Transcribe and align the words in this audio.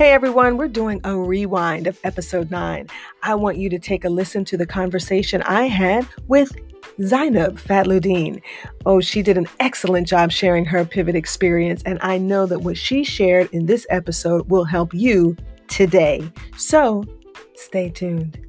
Hey 0.00 0.12
everyone, 0.12 0.56
we're 0.56 0.68
doing 0.68 1.02
a 1.04 1.14
rewind 1.14 1.86
of 1.86 2.00
episode 2.04 2.50
9. 2.50 2.88
I 3.22 3.34
want 3.34 3.58
you 3.58 3.68
to 3.68 3.78
take 3.78 4.06
a 4.06 4.08
listen 4.08 4.46
to 4.46 4.56
the 4.56 4.64
conversation 4.64 5.42
I 5.42 5.64
had 5.64 6.08
with 6.26 6.56
Zainab 7.02 7.58
Fadloudine. 7.58 8.40
Oh, 8.86 9.02
she 9.02 9.20
did 9.20 9.36
an 9.36 9.46
excellent 9.60 10.08
job 10.08 10.32
sharing 10.32 10.64
her 10.64 10.86
pivot 10.86 11.16
experience, 11.16 11.82
and 11.84 11.98
I 12.00 12.16
know 12.16 12.46
that 12.46 12.60
what 12.60 12.78
she 12.78 13.04
shared 13.04 13.50
in 13.52 13.66
this 13.66 13.86
episode 13.90 14.48
will 14.48 14.64
help 14.64 14.94
you 14.94 15.36
today. 15.68 16.32
So 16.56 17.04
stay 17.54 17.90
tuned. 17.90 18.40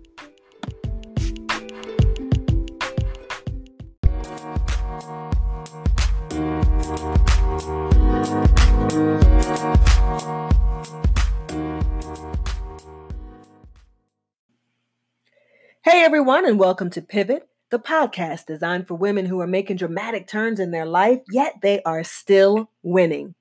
Everyone, 16.11 16.45
and 16.45 16.59
welcome 16.59 16.89
to 16.89 17.01
Pivot, 17.01 17.47
the 17.69 17.79
podcast 17.79 18.45
designed 18.45 18.85
for 18.85 18.95
women 18.95 19.25
who 19.25 19.39
are 19.39 19.47
making 19.47 19.77
dramatic 19.77 20.27
turns 20.27 20.59
in 20.59 20.71
their 20.71 20.85
life, 20.85 21.21
yet 21.31 21.53
they 21.61 21.81
are 21.83 22.03
still 22.03 22.69
winning. 22.83 23.33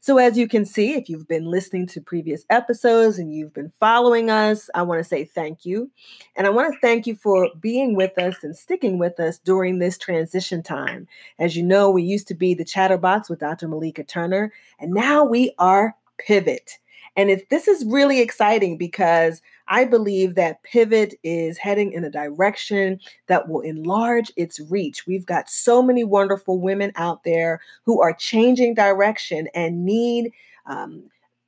So, 0.00 0.18
as 0.18 0.36
you 0.36 0.48
can 0.48 0.64
see, 0.64 0.94
if 0.94 1.08
you've 1.08 1.28
been 1.28 1.44
listening 1.44 1.86
to 1.86 2.00
previous 2.00 2.44
episodes 2.50 3.20
and 3.20 3.32
you've 3.32 3.54
been 3.54 3.70
following 3.78 4.30
us, 4.30 4.68
I 4.74 4.82
want 4.82 4.98
to 4.98 5.08
say 5.08 5.26
thank 5.26 5.64
you. 5.64 5.92
And 6.34 6.44
I 6.44 6.50
want 6.50 6.74
to 6.74 6.80
thank 6.80 7.06
you 7.06 7.14
for 7.14 7.50
being 7.60 7.94
with 7.94 8.18
us 8.18 8.42
and 8.42 8.56
sticking 8.56 8.98
with 8.98 9.20
us 9.20 9.38
during 9.38 9.78
this 9.78 9.96
transition 9.96 10.60
time. 10.60 11.06
As 11.38 11.56
you 11.56 11.62
know, 11.62 11.88
we 11.88 12.02
used 12.02 12.26
to 12.28 12.34
be 12.34 12.52
the 12.52 12.64
Chatterbox 12.64 13.30
with 13.30 13.38
Dr. 13.38 13.68
Malika 13.68 14.02
Turner, 14.02 14.52
and 14.80 14.92
now 14.92 15.22
we 15.22 15.52
are 15.60 15.94
Pivot. 16.18 16.78
And 17.18 17.42
this 17.50 17.66
is 17.66 17.84
really 17.84 18.20
exciting 18.20 18.76
because 18.76 19.40
I 19.68 19.84
believe 19.84 20.34
that 20.34 20.62
Pivot 20.62 21.14
is 21.22 21.58
heading 21.58 21.92
in 21.92 22.04
a 22.04 22.10
direction 22.10 23.00
that 23.26 23.48
will 23.48 23.60
enlarge 23.60 24.32
its 24.36 24.60
reach. 24.60 25.06
We've 25.06 25.26
got 25.26 25.50
so 25.50 25.82
many 25.82 26.04
wonderful 26.04 26.58
women 26.58 26.92
out 26.96 27.24
there 27.24 27.60
who 27.84 28.00
are 28.00 28.12
changing 28.12 28.74
direction 28.74 29.48
and 29.54 29.84
need. 29.84 30.32
Um, 30.66 31.04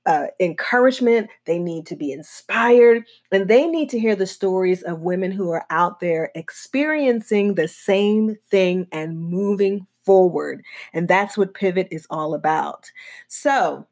uh, 0.07 0.29
encouragement, 0.41 1.29
they 1.45 1.59
need 1.59 1.85
to 1.87 1.95
be 1.95 2.11
inspired, 2.11 3.05
and 3.31 3.49
they 3.49 3.67
need 3.67 3.91
to 3.91 4.01
hear 4.01 4.17
the 4.17 4.27
stories 4.27 4.83
of 4.83 5.01
women 5.01 5.31
who 5.31 5.51
are 5.51 5.67
out 5.69 6.01
there 6.01 6.33
experiencing 6.35 7.55
the 7.55 7.69
same 7.69 8.35
thing 8.51 8.87
and 8.93 9.21
moving 9.21 9.87
forward. 10.05 10.65
And 10.95 11.07
that's 11.07 11.37
what 11.37 11.53
Pivot 11.53 11.89
is 11.91 12.07
all 12.09 12.35
about. 12.35 12.91
So, 13.29 13.87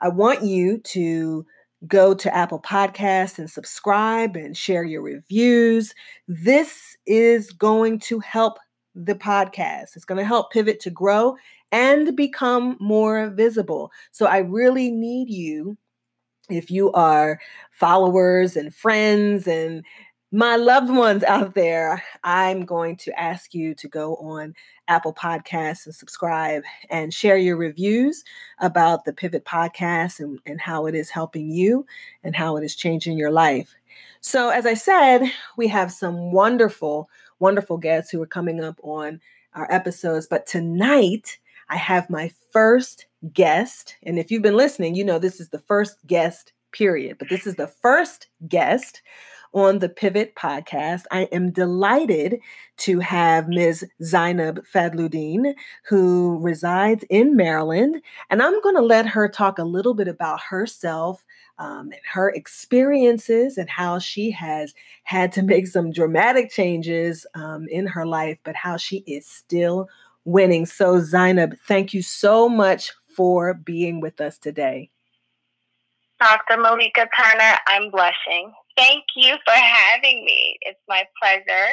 I 0.00 0.08
want 0.08 0.42
you 0.42 0.78
to 0.78 1.46
go 1.86 2.14
to 2.14 2.34
Apple 2.34 2.60
Podcasts 2.60 3.38
and 3.38 3.50
subscribe 3.50 4.36
and 4.36 4.56
share 4.56 4.84
your 4.84 5.02
reviews. 5.02 5.94
This 6.28 6.96
is 7.06 7.52
going 7.52 8.00
to 8.00 8.20
help 8.20 8.58
the 8.94 9.14
podcast. 9.14 9.96
It's 9.96 10.04
going 10.04 10.18
to 10.18 10.24
help 10.24 10.52
Pivot 10.52 10.80
to 10.80 10.90
grow 10.90 11.36
and 11.72 12.16
become 12.16 12.76
more 12.80 13.30
visible. 13.30 13.90
So 14.10 14.26
I 14.26 14.38
really 14.38 14.90
need 14.90 15.30
you 15.30 15.76
if 16.50 16.70
you 16.70 16.92
are 16.92 17.38
followers 17.70 18.56
and 18.56 18.74
friends 18.74 19.46
and 19.46 19.84
my 20.32 20.54
loved 20.54 20.90
ones 20.90 21.24
out 21.24 21.54
there, 21.54 22.02
I'm 22.22 22.64
going 22.64 22.96
to 22.98 23.20
ask 23.20 23.52
you 23.52 23.74
to 23.74 23.88
go 23.88 24.14
on 24.16 24.54
Apple 24.86 25.12
Podcasts 25.12 25.86
and 25.86 25.94
subscribe 25.94 26.62
and 26.88 27.12
share 27.12 27.36
your 27.36 27.56
reviews 27.56 28.22
about 28.60 29.04
the 29.04 29.12
Pivot 29.12 29.44
Podcast 29.44 30.20
and, 30.20 30.38
and 30.46 30.60
how 30.60 30.86
it 30.86 30.94
is 30.94 31.10
helping 31.10 31.50
you 31.50 31.84
and 32.22 32.36
how 32.36 32.56
it 32.56 32.64
is 32.64 32.76
changing 32.76 33.18
your 33.18 33.32
life. 33.32 33.74
So, 34.20 34.50
as 34.50 34.66
I 34.66 34.74
said, 34.74 35.22
we 35.56 35.66
have 35.68 35.90
some 35.90 36.30
wonderful, 36.30 37.08
wonderful 37.40 37.78
guests 37.78 38.10
who 38.10 38.22
are 38.22 38.26
coming 38.26 38.62
up 38.62 38.78
on 38.84 39.20
our 39.54 39.70
episodes. 39.72 40.28
But 40.28 40.46
tonight, 40.46 41.38
I 41.70 41.76
have 41.76 42.08
my 42.08 42.30
first 42.52 43.06
guest. 43.32 43.96
And 44.04 44.18
if 44.18 44.30
you've 44.30 44.42
been 44.42 44.56
listening, 44.56 44.94
you 44.94 45.04
know 45.04 45.18
this 45.18 45.40
is 45.40 45.48
the 45.48 45.58
first 45.58 45.96
guest, 46.06 46.52
period. 46.70 47.18
But 47.18 47.28
this 47.30 47.48
is 47.48 47.56
the 47.56 47.66
first 47.66 48.28
guest 48.46 49.02
on 49.52 49.78
the 49.78 49.88
Pivot 49.88 50.34
podcast. 50.34 51.04
I 51.10 51.22
am 51.32 51.50
delighted 51.50 52.40
to 52.78 53.00
have 53.00 53.48
Ms. 53.48 53.84
Zainab 54.02 54.64
Fadloudine, 54.72 55.54
who 55.88 56.38
resides 56.40 57.04
in 57.10 57.36
Maryland. 57.36 58.00
And 58.30 58.42
I'm 58.42 58.60
going 58.62 58.76
to 58.76 58.82
let 58.82 59.06
her 59.06 59.28
talk 59.28 59.58
a 59.58 59.64
little 59.64 59.94
bit 59.94 60.08
about 60.08 60.40
herself. 60.40 61.24
Um, 61.58 61.92
and 61.92 62.00
her 62.10 62.30
experiences 62.30 63.58
and 63.58 63.68
how 63.68 63.98
she 63.98 64.30
has 64.30 64.72
had 65.02 65.30
to 65.32 65.42
make 65.44 65.66
some 65.66 65.92
dramatic 65.92 66.50
changes 66.50 67.26
um, 67.34 67.68
in 67.68 67.86
her 67.86 68.06
life, 68.06 68.38
but 68.44 68.56
how 68.56 68.78
she 68.78 68.98
is 69.06 69.26
still 69.26 69.86
winning. 70.24 70.64
So, 70.64 71.00
Zainab, 71.00 71.56
thank 71.66 71.92
you 71.92 72.00
so 72.00 72.48
much 72.48 72.92
for 73.14 73.52
being 73.52 74.00
with 74.00 74.20
us 74.20 74.38
today. 74.38 74.90
Dr. 76.20 76.58
Malika 76.58 77.08
Turner, 77.16 77.56
I'm 77.66 77.90
blushing. 77.90 78.52
Thank 78.80 79.04
you 79.14 79.34
for 79.44 79.52
having 79.52 80.24
me. 80.24 80.56
It's 80.62 80.80
my 80.88 81.04
pleasure. 81.20 81.68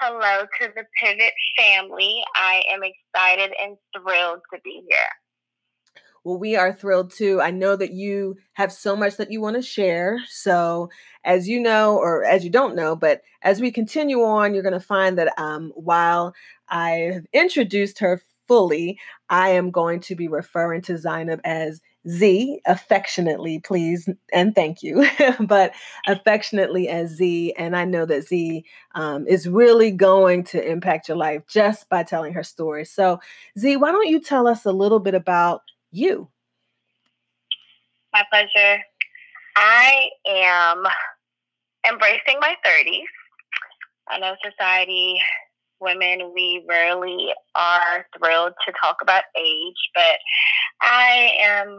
Hello 0.00 0.46
to 0.58 0.68
the 0.74 0.84
Pivot 0.98 1.34
family. 1.58 2.22
I 2.34 2.62
am 2.72 2.80
excited 2.82 3.52
and 3.62 3.76
thrilled 3.94 4.40
to 4.54 4.60
be 4.64 4.82
here. 4.88 6.00
Well, 6.24 6.38
we 6.38 6.56
are 6.56 6.72
thrilled 6.72 7.12
too. 7.12 7.42
I 7.42 7.50
know 7.50 7.76
that 7.76 7.92
you 7.92 8.36
have 8.54 8.72
so 8.72 8.96
much 8.96 9.18
that 9.18 9.30
you 9.30 9.42
want 9.42 9.56
to 9.56 9.62
share. 9.62 10.20
So, 10.26 10.88
as 11.22 11.46
you 11.46 11.60
know, 11.60 11.98
or 11.98 12.24
as 12.24 12.44
you 12.44 12.50
don't 12.50 12.74
know, 12.74 12.96
but 12.96 13.20
as 13.42 13.60
we 13.60 13.70
continue 13.70 14.22
on, 14.22 14.54
you're 14.54 14.62
going 14.62 14.72
to 14.72 14.80
find 14.80 15.18
that 15.18 15.38
um, 15.38 15.70
while 15.74 16.34
I 16.70 17.10
have 17.12 17.26
introduced 17.34 17.98
her 17.98 18.22
fully, 18.46 18.98
I 19.28 19.50
am 19.50 19.70
going 19.70 20.00
to 20.00 20.14
be 20.14 20.28
referring 20.28 20.80
to 20.82 20.96
Zainab 20.96 21.42
as 21.44 21.82
Z 22.08 22.60
affectionately, 22.66 23.60
please, 23.60 24.08
and 24.32 24.54
thank 24.54 24.82
you, 24.82 25.06
but 25.40 25.72
affectionately 26.06 26.88
as 26.88 27.10
Z. 27.10 27.54
And 27.58 27.76
I 27.76 27.84
know 27.84 28.06
that 28.06 28.26
Z 28.26 28.64
um, 28.94 29.26
is 29.26 29.48
really 29.48 29.90
going 29.90 30.44
to 30.44 30.70
impact 30.70 31.08
your 31.08 31.16
life 31.16 31.42
just 31.48 31.88
by 31.88 32.02
telling 32.02 32.32
her 32.32 32.42
story. 32.42 32.84
So, 32.84 33.20
Z, 33.58 33.76
why 33.76 33.92
don't 33.92 34.08
you 34.08 34.20
tell 34.20 34.46
us 34.46 34.64
a 34.64 34.72
little 34.72 35.00
bit 35.00 35.14
about 35.14 35.62
you? 35.90 36.28
My 38.12 38.24
pleasure. 38.30 38.82
I 39.56 40.08
am 40.26 40.84
embracing 41.88 42.38
my 42.40 42.54
30s. 42.64 43.02
I 44.08 44.18
know 44.18 44.34
society, 44.42 45.20
women, 45.80 46.32
we 46.34 46.64
rarely 46.68 47.28
are 47.54 48.06
thrilled 48.16 48.54
to 48.66 48.72
talk 48.82 48.98
about 49.02 49.24
age, 49.36 49.90
but 49.94 50.18
I 50.80 51.32
am 51.42 51.78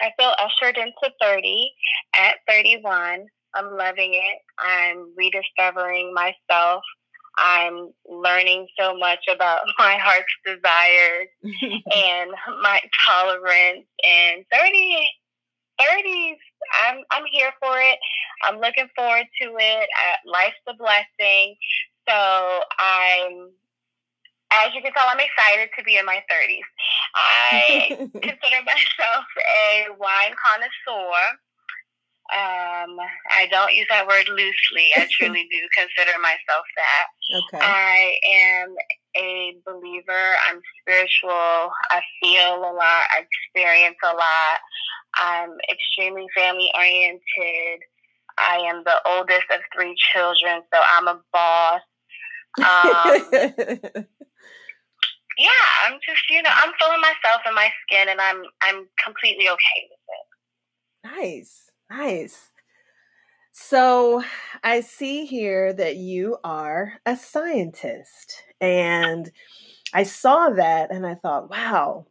I 0.00 0.12
feel 0.18 0.32
ushered 0.38 0.76
into 0.76 1.12
30 1.20 1.70
at 2.16 2.36
31. 2.48 3.26
I'm 3.54 3.76
loving 3.76 4.14
it. 4.14 4.38
I'm 4.58 5.12
rediscovering 5.16 6.14
myself. 6.14 6.82
I'm 7.38 7.92
learning 8.08 8.66
so 8.78 8.96
much 8.96 9.20
about 9.32 9.60
my 9.78 9.96
heart's 9.96 10.26
desires 10.44 11.28
and 11.42 12.30
my 12.62 12.80
tolerance. 13.06 13.86
And 14.04 14.44
30, 14.52 15.08
30s, 15.80 16.36
I'm, 16.84 16.98
I'm 17.10 17.24
here 17.30 17.52
for 17.60 17.78
it. 17.78 17.98
I'm 18.44 18.58
looking 18.60 18.88
forward 18.96 19.26
to 19.42 19.48
it. 19.58 19.88
Uh, 19.88 20.30
life's 20.30 20.56
a 20.68 20.74
blessing. 20.74 21.56
So 22.08 22.60
I'm 22.78 23.50
as 24.52 24.74
you 24.74 24.82
can 24.82 24.92
tell, 24.92 25.04
I'm 25.08 25.20
excited 25.20 25.70
to 25.76 25.84
be 25.84 25.96
in 25.96 26.06
my 26.06 26.22
30s. 26.30 26.68
I 27.14 27.88
consider 28.12 28.60
myself 28.64 29.24
a 29.38 29.88
wine 29.98 30.34
connoisseur. 30.36 31.38
Um, 32.28 33.00
I 33.32 33.48
don't 33.50 33.72
use 33.72 33.86
that 33.88 34.06
word 34.06 34.28
loosely. 34.28 34.92
I 34.96 35.08
truly 35.18 35.48
do 35.50 35.60
consider 35.76 36.18
myself 36.20 36.64
that. 36.76 37.06
Okay. 37.36 37.64
I 37.64 38.18
am 38.32 38.74
a 39.16 39.56
believer. 39.64 40.36
I'm 40.48 40.60
spiritual. 40.80 41.72
I 41.90 42.00
feel 42.22 42.56
a 42.56 42.72
lot. 42.72 43.04
I 43.16 43.24
experience 43.24 43.96
a 44.04 44.14
lot. 44.14 44.58
I'm 45.16 45.56
extremely 45.70 46.26
family 46.36 46.70
oriented. 46.76 47.80
I 48.38 48.58
am 48.68 48.82
the 48.84 49.00
oldest 49.08 49.44
of 49.52 49.60
three 49.74 49.96
children, 50.12 50.62
so 50.72 50.80
I'm 50.94 51.08
a 51.08 51.20
boss. 51.32 51.80
Um, 52.58 54.06
yeah, 55.38 55.48
I'm 55.86 55.98
just 56.04 56.28
you 56.28 56.42
know 56.42 56.50
I'm 56.52 56.72
feeling 56.78 57.00
myself 57.00 57.42
in 57.46 57.54
my 57.54 57.68
skin, 57.82 58.08
and 58.08 58.20
I'm 58.20 58.42
I'm 58.62 58.88
completely 59.04 59.48
okay 59.48 59.88
with 59.90 61.14
it. 61.14 61.20
Nice, 61.20 61.70
nice. 61.90 62.50
So 63.52 64.22
I 64.62 64.80
see 64.80 65.24
here 65.24 65.72
that 65.72 65.96
you 65.96 66.38
are 66.44 66.94
a 67.06 67.16
scientist, 67.16 68.42
and 68.60 69.30
I 69.94 70.02
saw 70.02 70.50
that, 70.50 70.90
and 70.92 71.06
I 71.06 71.14
thought, 71.14 71.50
wow. 71.50 72.06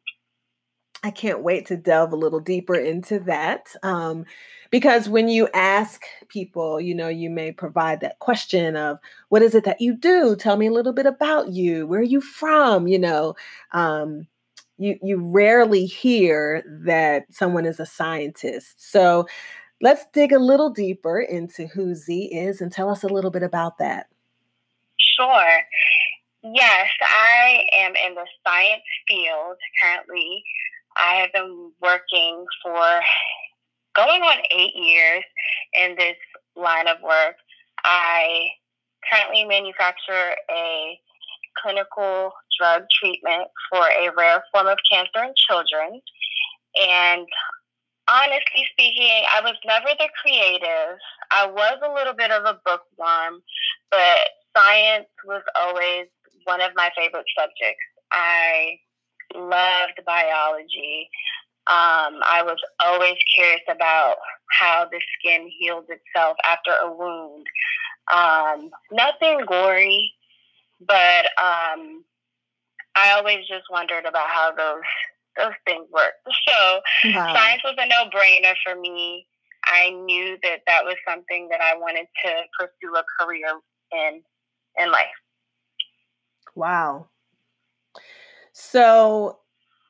I 1.04 1.12
can't 1.12 1.44
wait 1.44 1.68
to 1.68 1.78
delve 1.78 2.12
a 2.12 2.18
little 2.18 2.40
deeper 2.40 2.74
into 2.76 3.20
that. 3.20 3.68
Um, 3.84 4.26
because 4.70 5.10
when 5.10 5.28
you 5.28 5.48
ask 5.54 6.04
people, 6.28 6.80
you 6.80 6.94
know, 6.94 7.08
you 7.08 7.30
may 7.30 7.52
provide 7.52 8.02
that 8.02 8.20
question 8.20 8.76
of, 8.76 9.00
what 9.30 9.42
is 9.42 9.56
it 9.56 9.64
that 9.66 9.82
you 9.82 9.96
do? 9.96 10.36
Tell 10.36 10.58
me 10.58 10.68
a 10.68 10.72
little 10.72 10.94
bit 10.94 11.06
about 11.06 11.50
you. 11.50 11.88
Where 11.88 12.00
are 12.00 12.04
you 12.04 12.22
from? 12.22 12.88
You 12.88 13.00
know, 13.00 13.36
um, 13.72 14.28
you, 14.78 14.98
you 15.02 15.18
rarely 15.20 15.86
hear 15.86 16.64
that 16.86 17.26
someone 17.32 17.66
is 17.66 17.80
a 17.80 17.86
scientist. 17.86 18.92
So 18.92 19.28
let's 19.82 20.06
dig 20.14 20.32
a 20.32 20.40
little 20.40 20.70
deeper 20.70 21.20
into 21.20 21.68
who 21.68 21.96
Z 21.96 22.26
is 22.34 22.62
and 22.62 22.72
tell 22.72 22.90
us 22.90 23.04
a 23.04 23.10
little 23.10 23.32
bit 23.32 23.44
about 23.44 23.78
that. 23.80 24.08
Sure. 24.98 25.60
Yes, 26.44 26.88
I 27.02 27.64
am 27.74 27.94
in 27.96 28.16
the 28.16 28.26
science 28.46 28.84
field 29.08 29.58
currently. 29.82 30.44
I 30.96 31.16
have 31.16 31.34
been 31.34 31.72
working 31.82 32.46
for 32.64 33.02
going 33.98 34.22
on 34.22 34.38
eight 34.52 34.76
years 34.76 35.24
in 35.74 35.96
this 35.98 36.16
line 36.56 36.88
of 36.88 37.02
work. 37.02 37.36
I 37.84 38.48
currently 39.12 39.46
manufacture 39.46 40.36
a 40.52 41.00
clinical 41.62 42.32
drug 42.60 42.84
treatment 43.00 43.48
for 43.70 43.88
a 43.88 44.12
rare 44.16 44.44
form 44.52 44.68
of 44.68 44.78
cancer 44.90 45.24
in 45.24 45.34
children. 45.36 46.02
And 46.80 47.28
honestly 48.08 48.66
speaking, 48.72 49.24
I 49.36 49.42
was 49.42 49.56
never 49.66 49.88
the 49.98 50.10
creative. 50.22 50.98
I 51.32 51.48
was 51.48 51.80
a 51.84 51.94
little 51.94 52.14
bit 52.14 52.32
of 52.32 52.46
a 52.46 52.60
bookworm, 52.66 53.42
but 53.92 54.30
science 54.56 55.08
was 55.26 55.42
always 55.60 56.08
one 56.46 56.62
of 56.62 56.72
my 56.76 56.90
favorite 56.96 57.26
subjects. 57.38 57.84
I 58.12 58.80
loved 59.36 60.00
biology. 60.06 61.10
Um, 61.70 62.22
I 62.24 62.44
was 62.44 62.58
always 62.80 63.16
curious 63.36 63.62
about 63.70 64.16
how 64.52 64.88
the 64.90 65.02
skin 65.18 65.50
heals 65.60 65.86
itself 65.90 66.38
after 66.50 66.72
a 66.72 66.92
wound. 66.92 67.46
Um, 68.14 68.70
nothing 68.92 69.46
gory, 69.46 70.14
but 70.80 71.26
um, 71.38 72.06
I 72.96 73.12
always 73.18 73.40
just 73.48 73.66
wondered 73.70 74.06
about 74.06 74.30
how 74.30 74.54
those 74.56 74.84
those 75.38 75.54
things 75.66 75.88
work. 75.92 76.14
So 76.48 76.80
wow. 77.14 77.34
science 77.36 77.62
was 77.64 77.76
a 77.78 77.86
no 77.88 78.10
brainer 78.10 78.54
for 78.66 78.80
me. 78.80 79.28
I 79.66 79.90
knew 79.90 80.38
that 80.44 80.62
that 80.66 80.86
was 80.86 80.96
something 81.08 81.50
that 81.52 81.62
I 81.62 81.78
wanted 81.78 82.08
to 82.24 82.32
pursue 82.58 82.96
a 82.96 83.04
career 83.20 83.60
in 83.92 84.22
in 84.78 84.92
life. 84.92 85.08
Wow. 86.56 87.10
So 88.54 89.40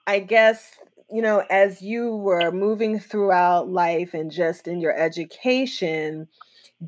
I 0.08 0.20
guess 0.20 0.78
you 1.10 1.22
know, 1.22 1.44
as 1.50 1.82
you 1.82 2.16
were 2.16 2.52
moving 2.52 3.00
throughout 3.00 3.70
life 3.70 4.14
and 4.14 4.32
just 4.32 4.68
in 4.68 4.80
your 4.80 4.94
education, 4.94 6.28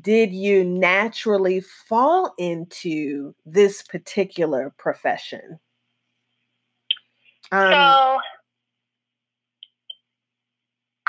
did 0.00 0.32
you 0.32 0.64
naturally 0.64 1.60
fall 1.60 2.34
into 2.38 3.34
this 3.46 3.82
particular 3.82 4.72
profession? 4.76 5.58
Um, 7.50 7.72
so 7.72 8.18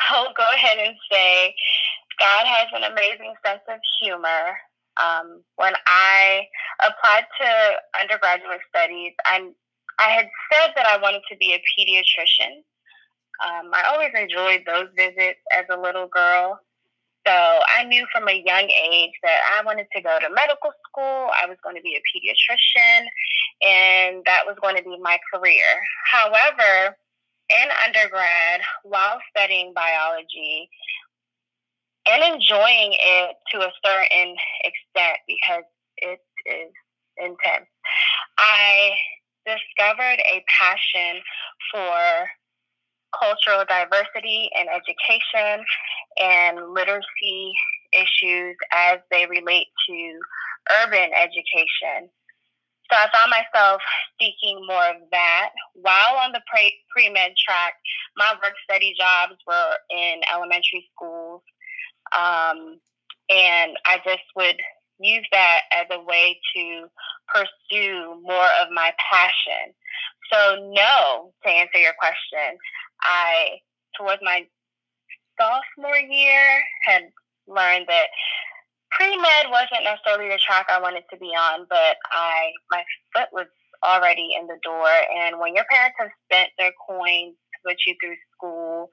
I'll 0.09 0.33
go 0.33 0.45
ahead 0.55 0.77
and 0.79 0.95
say 1.11 1.53
God 2.19 2.45
has 2.45 2.67
an 2.73 2.91
amazing 2.91 3.33
sense 3.45 3.61
of 3.67 3.79
humor. 4.01 4.57
Um, 5.01 5.43
when 5.55 5.73
I 5.87 6.47
applied 6.79 7.25
to 7.39 8.01
undergraduate 8.01 8.61
studies, 8.69 9.13
I 9.25 9.49
I 9.99 10.09
had 10.09 10.29
said 10.51 10.73
that 10.75 10.85
I 10.87 10.97
wanted 10.97 11.21
to 11.29 11.37
be 11.37 11.53
a 11.53 11.61
pediatrician. 11.77 12.63
Um, 13.41 13.71
I 13.73 13.83
always 13.89 14.11
enjoyed 14.15 14.63
those 14.65 14.88
visits 14.95 15.39
as 15.51 15.65
a 15.71 15.79
little 15.79 16.07
girl. 16.07 16.59
So 17.25 17.33
I 17.33 17.83
knew 17.83 18.05
from 18.11 18.27
a 18.27 18.43
young 18.45 18.69
age 18.69 19.13
that 19.23 19.39
I 19.55 19.63
wanted 19.63 19.88
to 19.95 20.01
go 20.01 20.17
to 20.19 20.29
medical 20.29 20.71
school. 20.88 21.29
I 21.29 21.45
was 21.47 21.57
going 21.63 21.75
to 21.75 21.81
be 21.81 21.95
a 21.95 22.01
pediatrician, 22.09 23.05
and 23.61 24.23
that 24.25 24.41
was 24.45 24.57
going 24.61 24.75
to 24.77 24.83
be 24.83 24.97
my 24.99 25.19
career. 25.33 25.63
However, 26.11 26.97
in 27.49 27.67
undergrad, 27.85 28.61
while 28.83 29.19
studying 29.29 29.73
biology 29.73 30.69
and 32.09 32.23
enjoying 32.33 32.94
it 32.94 33.35
to 33.51 33.59
a 33.59 33.71
certain 33.85 34.35
extent 34.63 35.17
because 35.27 35.63
it 35.97 36.19
is 36.47 36.71
intense, 37.17 37.69
I 38.39 38.91
discovered 39.45 40.21
a 40.25 40.44
passion 40.59 41.21
for 41.71 42.29
cultural 43.17 43.65
diversity 43.67 44.49
in 44.59 44.67
education 44.67 45.65
and 46.19 46.73
literacy 46.73 47.53
issues 47.93 48.55
as 48.73 48.99
they 49.11 49.25
relate 49.25 49.67
to 49.87 50.19
urban 50.83 51.11
education. 51.13 52.09
So 52.91 52.97
I 52.97 53.07
found 53.13 53.31
myself 53.31 53.81
seeking 54.19 54.65
more 54.67 54.89
of 54.89 55.01
that. 55.11 55.51
While 55.75 56.17
on 56.19 56.33
the 56.33 56.41
pre 56.49 57.09
med 57.09 57.33
track, 57.37 57.73
my 58.17 58.33
work 58.43 58.53
study 58.69 58.93
jobs 58.99 59.35
were 59.47 59.73
in 59.89 60.21
elementary 60.33 60.85
schools. 60.93 61.41
Um, 62.11 62.79
and 63.29 63.77
I 63.85 63.99
just 64.03 64.23
would 64.35 64.59
use 64.99 65.25
that 65.31 65.61
as 65.71 65.87
a 65.89 66.03
way 66.03 66.39
to 66.55 66.87
pursue 67.33 68.21
more 68.23 68.49
of 68.61 68.67
my 68.73 68.93
passion. 69.11 69.73
So, 70.31 70.55
no, 70.71 71.33
to 71.43 71.49
answer 71.49 71.77
your 71.77 71.93
question, 71.99 72.57
I, 73.03 73.59
towards 73.98 74.21
my 74.24 74.45
sophomore 75.39 75.98
year, 75.98 76.62
had 76.86 77.03
learned 77.48 77.86
that 77.88 78.07
pre 78.92 79.18
med 79.18 79.50
wasn't 79.50 79.83
necessarily 79.83 80.30
the 80.30 80.39
track 80.45 80.68
I 80.69 80.80
wanted 80.80 81.03
to 81.12 81.18
be 81.18 81.27
on, 81.27 81.65
but 81.69 81.98
I 82.12 82.51
my 82.69 82.83
foot 83.13 83.30
was 83.31 83.48
already 83.83 84.36
in 84.39 84.48
the 84.48 84.57
door. 84.63 84.88
And 85.18 85.39
when 85.39 85.56
your 85.56 85.65
parents 85.71 85.98
have 86.00 86.09
spent 86.25 86.50
their 86.57 86.71
coins 86.88 87.33
to 87.33 87.69
put 87.69 87.77
you 87.88 87.95
through 88.01 88.15
school, 88.36 88.89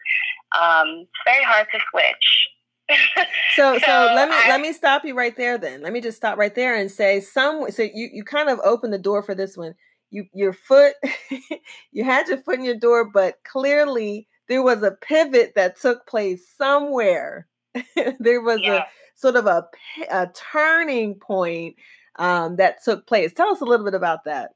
um, 0.58 1.06
it's 1.06 1.10
very 1.26 1.44
hard 1.44 1.66
to 1.72 1.78
switch. 1.90 2.48
so, 3.54 3.78
so, 3.78 3.84
so 3.84 4.12
let 4.14 4.30
me 4.30 4.34
I, 4.34 4.48
let 4.48 4.60
me 4.62 4.72
stop 4.72 5.04
you 5.04 5.14
right 5.14 5.36
there. 5.36 5.58
Then 5.58 5.82
let 5.82 5.92
me 5.92 6.00
just 6.00 6.16
stop 6.16 6.38
right 6.38 6.54
there 6.54 6.74
and 6.74 6.90
say 6.90 7.20
some. 7.20 7.70
So 7.70 7.82
you 7.82 8.08
you 8.12 8.24
kind 8.24 8.48
of 8.48 8.60
opened 8.64 8.92
the 8.92 8.98
door 8.98 9.22
for 9.22 9.34
this 9.34 9.56
one 9.56 9.74
you 10.10 10.26
your 10.32 10.52
foot 10.52 10.94
you 11.92 12.04
had 12.04 12.28
your 12.28 12.38
foot 12.38 12.58
in 12.58 12.64
your 12.64 12.74
door 12.74 13.04
but 13.04 13.38
clearly 13.44 14.26
there 14.48 14.62
was 14.62 14.82
a 14.82 14.90
pivot 14.90 15.52
that 15.54 15.78
took 15.80 16.06
place 16.06 16.48
somewhere. 16.56 17.46
There 18.18 18.40
was 18.40 18.60
yeah. 18.60 18.78
a 18.78 18.82
sort 19.14 19.36
of 19.36 19.46
a, 19.46 19.68
a 20.10 20.28
turning 20.52 21.14
point 21.14 21.76
um, 22.16 22.56
that 22.56 22.82
took 22.82 23.06
place. 23.06 23.32
Tell 23.32 23.50
us 23.50 23.60
a 23.60 23.64
little 23.64 23.84
bit 23.84 23.94
about 23.94 24.24
that. 24.24 24.50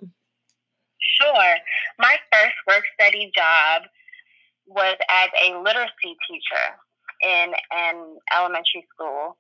Sure. 1.20 1.54
My 1.98 2.16
first 2.32 2.54
work 2.66 2.82
study 3.00 3.30
job 3.36 3.82
was 4.66 4.96
as 5.08 5.28
a 5.46 5.58
literacy 5.58 6.16
teacher 6.28 6.66
in 7.22 7.52
an 7.70 8.16
elementary 8.36 8.84
school 8.92 9.36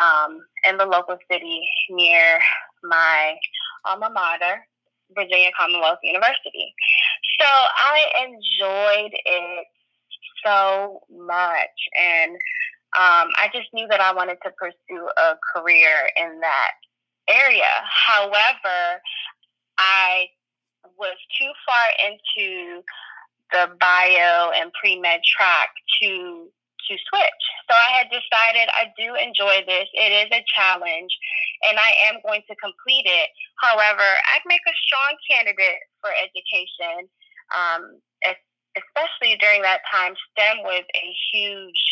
um, 0.00 0.40
in 0.66 0.78
the 0.78 0.86
local 0.86 1.18
city 1.30 1.60
near 1.90 2.38
my 2.82 3.34
alma 3.84 4.08
mater 4.14 4.64
Virginia 5.14 5.50
Commonwealth 5.58 5.98
University. 6.02 6.74
So 7.40 7.46
I 7.46 8.04
enjoyed 8.26 9.12
it 9.12 9.66
so 10.44 11.00
much. 11.10 11.76
And 11.98 12.32
um, 12.96 13.30
I 13.38 13.48
just 13.52 13.68
knew 13.72 13.86
that 13.88 14.00
I 14.00 14.14
wanted 14.14 14.38
to 14.42 14.50
pursue 14.50 15.08
a 15.16 15.34
career 15.54 16.10
in 16.16 16.40
that 16.40 16.72
area. 17.28 17.70
However, 17.84 19.00
I 19.78 20.26
was 20.98 21.16
too 21.38 21.50
far 21.66 22.10
into 22.10 22.82
the 23.52 23.74
bio 23.80 24.50
and 24.54 24.72
pre 24.80 24.98
med 24.98 25.20
track 25.24 25.70
to 26.02 26.48
to 26.90 26.96
switch. 26.98 27.42
So 27.70 27.78
I 27.78 28.02
had 28.02 28.10
decided 28.10 28.66
I 28.74 28.90
do 28.98 29.14
enjoy 29.14 29.62
this. 29.62 29.86
It 29.94 30.10
is 30.10 30.28
a 30.34 30.42
challenge 30.50 31.14
and 31.62 31.78
I 31.78 32.10
am 32.10 32.18
going 32.26 32.42
to 32.50 32.54
complete 32.58 33.06
it. 33.06 33.30
However, 33.62 34.02
I'd 34.02 34.46
make 34.50 34.66
a 34.66 34.74
strong 34.82 35.14
candidate 35.30 35.86
for 36.02 36.10
education, 36.10 37.06
um, 37.54 38.02
especially 38.74 39.38
during 39.38 39.62
that 39.62 39.86
time. 39.86 40.18
STEM 40.34 40.66
was 40.66 40.82
a 40.82 41.06
huge 41.30 41.82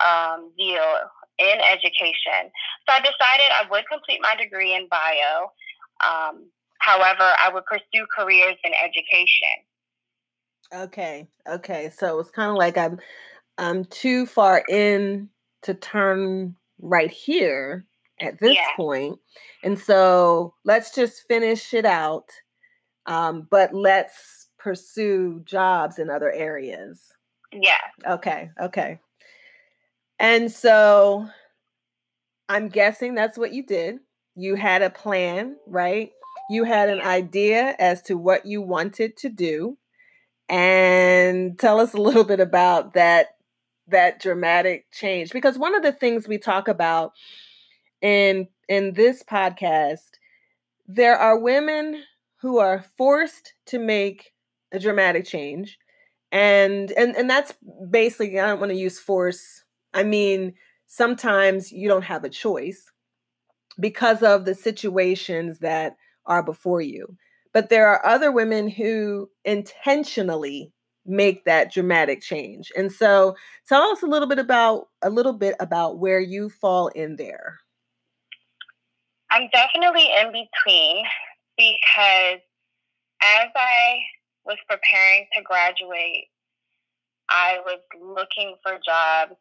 um, 0.00 0.48
deal 0.56 1.12
in 1.38 1.60
education. 1.60 2.48
So 2.88 2.96
I 2.96 3.04
decided 3.04 3.48
I 3.52 3.68
would 3.70 3.84
complete 3.92 4.20
my 4.24 4.34
degree 4.40 4.74
in 4.74 4.88
bio. 4.88 5.52
Um, 6.00 6.48
however, 6.80 7.36
I 7.36 7.50
would 7.52 7.64
pursue 7.66 8.06
careers 8.16 8.56
in 8.64 8.72
education. 8.72 9.68
Okay. 10.74 11.28
Okay. 11.48 11.90
So 11.96 12.18
it's 12.18 12.30
kind 12.30 12.50
of 12.50 12.56
like 12.56 12.76
I'm 12.76 12.98
I'm 13.58 13.84
too 13.86 14.24
far 14.24 14.64
in 14.68 15.28
to 15.62 15.74
turn 15.74 16.54
right 16.80 17.10
here 17.10 17.84
at 18.20 18.38
this 18.38 18.54
yeah. 18.54 18.76
point. 18.76 19.18
And 19.62 19.78
so 19.78 20.54
let's 20.64 20.94
just 20.94 21.26
finish 21.26 21.74
it 21.74 21.84
out. 21.84 22.30
Um, 23.06 23.48
but 23.50 23.74
let's 23.74 24.48
pursue 24.58 25.42
jobs 25.44 25.98
in 25.98 26.10
other 26.10 26.30
areas. 26.30 27.02
Yeah. 27.52 27.72
Okay. 28.06 28.50
Okay. 28.60 29.00
And 30.18 30.50
so 30.50 31.26
I'm 32.48 32.68
guessing 32.68 33.14
that's 33.14 33.38
what 33.38 33.52
you 33.52 33.64
did. 33.64 33.98
You 34.34 34.54
had 34.54 34.82
a 34.82 34.90
plan, 34.90 35.56
right? 35.66 36.12
You 36.50 36.64
had 36.64 36.88
an 36.88 37.00
idea 37.00 37.74
as 37.78 38.02
to 38.02 38.16
what 38.16 38.46
you 38.46 38.62
wanted 38.62 39.16
to 39.18 39.28
do. 39.28 39.76
And 40.48 41.58
tell 41.58 41.78
us 41.78 41.92
a 41.92 42.00
little 42.00 42.24
bit 42.24 42.40
about 42.40 42.94
that 42.94 43.37
that 43.88 44.20
dramatic 44.20 44.86
change 44.92 45.32
because 45.32 45.58
one 45.58 45.74
of 45.74 45.82
the 45.82 45.92
things 45.92 46.28
we 46.28 46.38
talk 46.38 46.68
about 46.68 47.12
in 48.02 48.46
in 48.68 48.92
this 48.94 49.22
podcast 49.22 50.10
there 50.86 51.16
are 51.16 51.38
women 51.38 52.02
who 52.40 52.58
are 52.58 52.84
forced 52.96 53.54
to 53.66 53.78
make 53.78 54.32
a 54.72 54.78
dramatic 54.78 55.24
change 55.24 55.78
and 56.32 56.92
and 56.92 57.16
and 57.16 57.28
that's 57.28 57.54
basically 57.90 58.38
i 58.38 58.46
don't 58.46 58.60
want 58.60 58.70
to 58.70 58.78
use 58.78 58.98
force 58.98 59.64
i 59.94 60.02
mean 60.02 60.54
sometimes 60.86 61.72
you 61.72 61.88
don't 61.88 62.04
have 62.04 62.24
a 62.24 62.30
choice 62.30 62.90
because 63.80 64.22
of 64.22 64.44
the 64.44 64.54
situations 64.54 65.60
that 65.60 65.96
are 66.26 66.42
before 66.42 66.80
you. 66.80 67.16
But 67.52 67.70
there 67.70 67.88
are 67.88 68.04
other 68.04 68.30
women 68.30 68.68
who 68.68 69.30
intentionally 69.44 70.72
make 71.08 71.44
that 71.44 71.72
dramatic 71.72 72.20
change 72.20 72.70
and 72.76 72.92
so 72.92 73.34
tell 73.66 73.82
us 73.82 74.02
a 74.02 74.06
little 74.06 74.28
bit 74.28 74.38
about 74.38 74.88
a 75.02 75.10
little 75.10 75.32
bit 75.32 75.54
about 75.60 75.98
where 75.98 76.20
you 76.20 76.48
fall 76.48 76.88
in 76.88 77.16
there. 77.16 77.58
I'm 79.30 79.48
definitely 79.52 80.08
in 80.20 80.28
between 80.28 81.04
because 81.56 82.40
as 83.22 83.48
i 83.54 83.98
was 84.44 84.56
preparing 84.68 85.26
to 85.36 85.42
graduate, 85.42 86.28
I 87.28 87.58
was 87.64 87.80
looking 88.00 88.56
for 88.62 88.78
jobs 88.84 89.36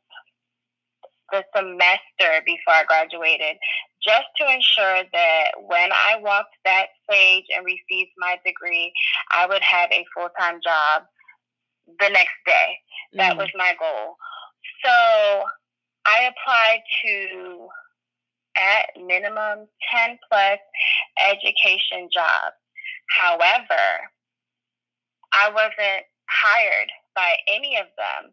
the 1.32 1.44
semester 1.56 2.42
before 2.46 2.74
I 2.74 2.84
graduated 2.88 3.58
just 4.02 4.28
to 4.38 4.46
ensure 4.46 5.04
that 5.12 5.52
when 5.68 5.90
I 5.92 6.20
walked 6.22 6.56
that 6.64 6.88
stage 7.04 7.46
and 7.56 7.66
received 7.66 8.12
my 8.18 8.40
degree, 8.46 8.94
I 9.32 9.46
would 9.46 9.62
have 9.62 9.92
a 9.92 10.06
full 10.16 10.30
time 10.40 10.60
job 10.64 11.04
the 12.00 12.10
next 12.10 12.38
day. 12.46 12.80
That 13.14 13.34
mm 13.34 13.38
was 13.38 13.50
my 13.56 13.74
goal. 13.80 14.18
So 14.84 15.44
I 16.06 16.30
applied 16.30 16.82
to, 17.06 17.68
at 18.58 18.86
minimum, 19.06 19.68
10 19.94 20.20
plus 20.30 20.60
education 21.30 22.10
jobs. 22.14 22.56
However, 23.10 24.12
I 25.34 25.50
wasn't 25.50 26.06
hired 26.30 26.92
by 27.16 27.36
any 27.48 27.78
of 27.78 27.88
them. 27.98 28.32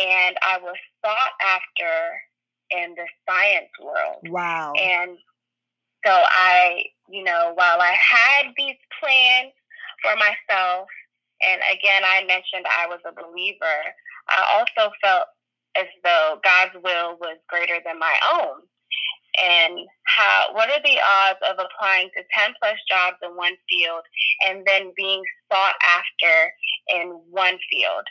And 0.00 0.36
I 0.42 0.58
was 0.58 0.76
sought 1.04 1.34
after 1.44 2.20
in 2.70 2.94
the 2.94 3.06
science 3.28 3.70
world. 3.82 4.22
Wow. 4.28 4.72
And 4.74 5.18
so 6.04 6.12
I, 6.12 6.84
you 7.08 7.24
know, 7.24 7.52
while 7.54 7.80
I 7.80 7.94
had 7.98 8.52
these 8.56 8.76
plans 9.00 9.52
for 10.02 10.14
myself, 10.16 10.86
and 11.46 11.60
again, 11.72 12.02
I 12.04 12.24
mentioned 12.26 12.66
I 12.66 12.86
was 12.86 13.00
a 13.06 13.12
believer, 13.12 13.80
I 14.28 14.58
also 14.58 14.92
felt 15.02 15.26
as 15.76 15.86
though 16.04 16.40
God's 16.42 16.74
will 16.82 17.16
was 17.20 17.38
greater 17.48 17.78
than 17.84 17.98
my 17.98 18.14
own. 18.34 18.62
And 19.40 19.78
how 20.04 20.48
what 20.52 20.68
are 20.68 20.82
the 20.82 20.98
odds 20.98 21.38
of 21.48 21.56
applying 21.58 22.10
to 22.16 22.22
10 22.36 22.54
plus 22.60 22.76
jobs 22.90 23.16
in 23.22 23.36
one 23.36 23.54
field 23.70 24.02
and 24.46 24.64
then 24.66 24.92
being 24.96 25.22
sought 25.50 25.76
after 25.88 26.52
in 26.88 27.20
one 27.30 27.58
field? 27.70 28.04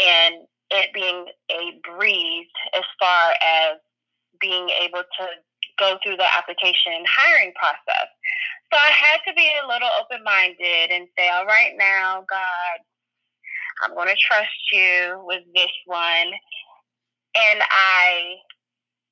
And 0.00 0.46
it 0.70 0.94
being 0.94 1.26
a 1.50 1.80
breeze 1.82 2.46
as 2.76 2.84
far 2.98 3.30
as 3.32 3.76
being 4.40 4.70
able 4.70 5.02
to 5.02 5.26
go 5.78 5.98
through 6.02 6.16
the 6.16 6.36
application 6.36 7.04
hiring 7.08 7.52
process 7.58 8.08
so 8.72 8.78
i 8.78 8.90
had 8.90 9.20
to 9.28 9.34
be 9.36 9.48
a 9.62 9.68
little 9.68 9.90
open-minded 10.00 10.90
and 10.90 11.06
say 11.18 11.28
all 11.28 11.46
right 11.46 11.74
now 11.78 12.24
god 12.28 12.80
i'm 13.82 13.94
going 13.94 14.08
to 14.08 14.16
trust 14.16 14.48
you 14.72 15.20
with 15.26 15.42
this 15.54 15.72
one 15.86 16.32
and 17.34 17.60
i 17.70 18.36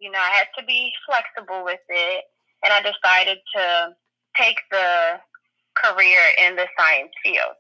you 0.01 0.11
know, 0.11 0.19
I 0.19 0.31
had 0.35 0.49
to 0.59 0.65
be 0.65 0.93
flexible 1.07 1.63
with 1.65 1.81
it. 1.89 2.25
And 2.65 2.73
I 2.73 2.81
decided 2.81 3.39
to 3.55 3.89
take 4.37 4.57
the 4.71 5.21
career 5.77 6.21
in 6.47 6.57
the 6.57 6.67
science 6.79 7.13
field. 7.23 7.55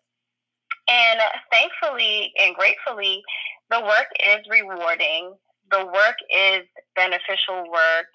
And 0.89 1.21
thankfully 1.53 2.33
and 2.41 2.55
gratefully, 2.55 3.23
the 3.71 3.81
work 3.81 4.09
is 4.27 4.41
rewarding. 4.51 5.35
The 5.71 5.87
work 5.87 6.17
is 6.35 6.63
beneficial 6.97 7.71
work. 7.71 8.09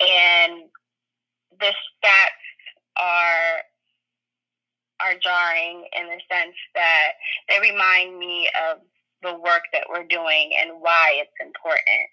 And 0.00 0.64
the 1.60 1.72
stats 1.72 2.44
are 3.00 3.62
are 5.00 5.18
jarring 5.20 5.84
in 5.92 6.06
the 6.06 6.20
sense 6.30 6.56
that 6.74 7.12
they 7.48 7.60
remind 7.60 8.18
me 8.18 8.48
of 8.70 8.78
the 9.22 9.34
work 9.34 9.62
that 9.72 9.84
we're 9.90 10.06
doing 10.06 10.52
and 10.58 10.80
why 10.80 11.20
it's 11.20 11.32
important. 11.40 12.08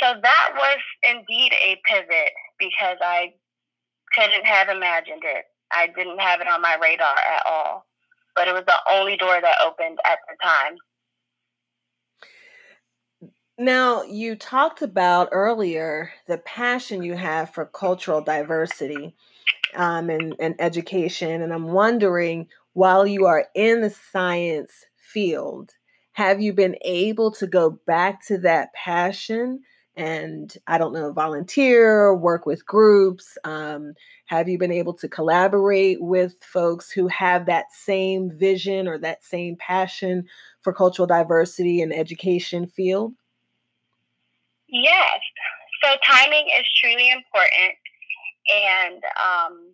So 0.00 0.20
that 0.20 0.50
was 0.54 0.78
indeed 1.02 1.52
a 1.52 1.80
pivot 1.88 2.32
because 2.58 2.98
I 3.00 3.32
couldn't 4.14 4.44
have 4.44 4.68
imagined 4.68 5.22
it. 5.24 5.44
I 5.72 5.88
didn't 5.88 6.20
have 6.20 6.40
it 6.40 6.48
on 6.48 6.60
my 6.60 6.76
radar 6.80 7.16
at 7.16 7.46
all. 7.46 7.86
But 8.36 8.48
it 8.48 8.54
was 8.54 8.64
the 8.66 8.78
only 8.90 9.16
door 9.16 9.40
that 9.40 9.58
opened 9.64 9.98
at 10.04 10.18
the 10.28 10.36
time. 10.42 10.76
Now, 13.56 14.02
you 14.02 14.34
talked 14.34 14.82
about 14.82 15.28
earlier 15.30 16.12
the 16.26 16.38
passion 16.38 17.04
you 17.04 17.14
have 17.14 17.50
for 17.54 17.66
cultural 17.66 18.20
diversity 18.20 19.14
um, 19.76 20.10
and, 20.10 20.34
and 20.38 20.54
education. 20.58 21.42
And 21.42 21.52
I'm 21.52 21.68
wondering, 21.68 22.48
while 22.72 23.06
you 23.06 23.26
are 23.26 23.46
in 23.54 23.80
the 23.80 23.90
science 23.90 24.72
field, 24.96 25.72
have 26.12 26.40
you 26.40 26.52
been 26.52 26.76
able 26.82 27.32
to 27.32 27.46
go 27.46 27.70
back 27.86 28.24
to 28.26 28.38
that 28.38 28.72
passion 28.72 29.60
and 29.96 30.56
I 30.66 30.78
don't 30.78 30.92
know, 30.92 31.12
volunteer, 31.12 32.14
work 32.14 32.46
with 32.46 32.66
groups? 32.66 33.38
Um, 33.44 33.94
have 34.26 34.48
you 34.48 34.58
been 34.58 34.72
able 34.72 34.94
to 34.94 35.08
collaborate 35.08 36.00
with 36.00 36.34
folks 36.42 36.90
who 36.90 37.06
have 37.08 37.46
that 37.46 37.66
same 37.72 38.30
vision 38.30 38.88
or 38.88 38.98
that 38.98 39.24
same 39.24 39.56
passion 39.56 40.26
for 40.62 40.72
cultural 40.72 41.06
diversity 41.06 41.80
and 41.80 41.92
education 41.92 42.66
field? 42.66 43.14
Yes. 44.68 45.20
So 45.82 45.90
timing 46.10 46.46
is 46.58 46.66
truly 46.80 47.10
important. 47.10 47.74
And 48.52 49.00
um, 49.18 49.72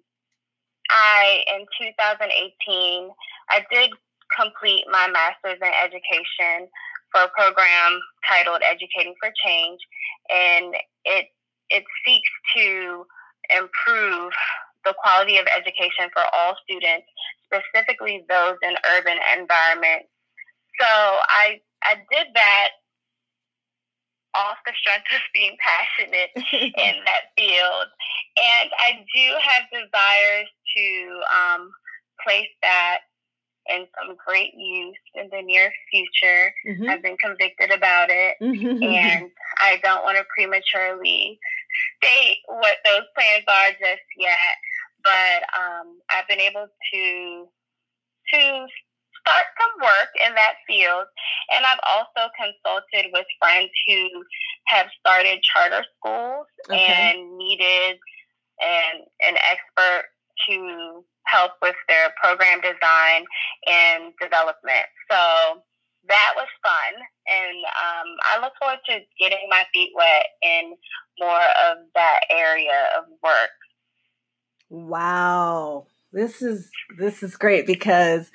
I, 0.91 1.45
in 1.55 1.67
2018, 1.81 3.11
I 3.51 3.65
did 3.71 3.91
complete 4.37 4.85
my 4.91 5.09
master's 5.09 5.59
in 5.61 5.73
education 5.85 6.69
for 7.13 7.23
a 7.23 7.29
program 7.29 7.99
titled 8.29 8.63
Educating 8.63 9.15
for 9.21 9.31
Change, 9.45 9.81
and 10.31 10.75
it 11.05 11.27
it 11.71 11.85
seeks 12.05 12.31
to 12.57 13.07
improve 13.51 14.33
the 14.85 14.95
quality 15.03 15.39
of 15.39 15.47
education 15.57 16.11
for 16.13 16.23
all 16.35 16.57
students, 16.65 17.07
specifically 17.47 18.25
those 18.29 18.57
in 18.63 18.75
urban 18.97 19.19
environments. 19.39 20.09
So 20.81 20.87
I 20.87 21.61
I 21.83 21.97
did 22.11 22.29
that 22.35 22.69
off 24.35 24.59
the 24.67 24.73
strength 24.79 25.07
of 25.15 25.21
being 25.35 25.57
passionate 25.59 26.31
in 26.53 26.95
that 27.05 27.35
field, 27.37 27.89
and 28.37 28.71
I 28.79 29.05
do 29.15 29.27
have 29.41 29.71
desires 29.73 30.49
to 30.77 31.21
um, 31.35 31.71
place 32.25 32.51
that 32.63 33.01
in 33.69 33.87
some 33.99 34.17
great 34.27 34.53
use 34.57 34.97
in 35.15 35.29
the 35.31 35.43
near 35.43 35.73
future. 35.91 36.53
Mm-hmm. 36.67 36.91
I've 36.91 37.03
been 37.03 37.17
convicted 37.19 37.71
about 37.71 38.09
it, 38.11 38.37
mm-hmm. 38.41 38.83
and 38.83 39.31
I 39.59 39.79
don't 39.83 40.03
want 40.05 40.19
to 40.19 40.25
prematurely 40.35 41.39
state 42.03 42.39
what 42.47 42.79
those 42.85 43.07
plans 43.15 43.45
are 43.47 43.71
just 43.71 44.07
yet. 44.17 44.57
But 45.03 45.43
um, 45.57 45.99
I've 46.11 46.29
been 46.29 46.41
able 46.41 46.67
to 46.93 47.49
to 48.33 48.67
start 49.21 49.47
some 49.59 49.87
work 49.87 50.11
in 50.27 50.35
that 50.35 50.55
field, 50.67 51.07
and 51.55 51.65
I've 51.65 51.83
also 51.87 52.31
consulted 52.37 53.11
with 53.13 53.27
friends 53.41 53.71
who 53.87 54.09
have 54.67 54.87
started 54.99 55.41
charter 55.43 55.85
schools 55.99 56.47
okay. 56.71 56.87
and 56.87 57.37
needed 57.37 57.99
an 58.61 59.05
an 59.27 59.37
expert 59.51 60.05
to 60.49 61.05
help 61.27 61.53
with 61.63 61.77
their 61.89 62.13
program 62.23 62.61
design 62.61 63.25
and 63.67 64.13
development. 64.21 64.87
So 65.11 65.63
that 66.09 66.33
was 66.37 66.49
fun. 66.63 67.03
And 67.29 67.57
um, 67.65 68.09
I 68.25 68.41
look 68.41 68.53
forward 68.59 68.79
to 68.87 68.99
getting 69.19 69.47
my 69.49 69.65
feet 69.73 69.93
wet 69.95 70.27
in 70.43 70.75
more 71.19 71.43
of 71.69 71.79
that 71.95 72.21
area 72.31 72.89
of 72.99 73.05
work. 73.23 73.51
Wow. 74.71 75.87
This 76.13 76.43
is 76.43 76.71
this 76.99 77.23
is 77.23 77.37
great 77.37 77.67
because 77.67 78.31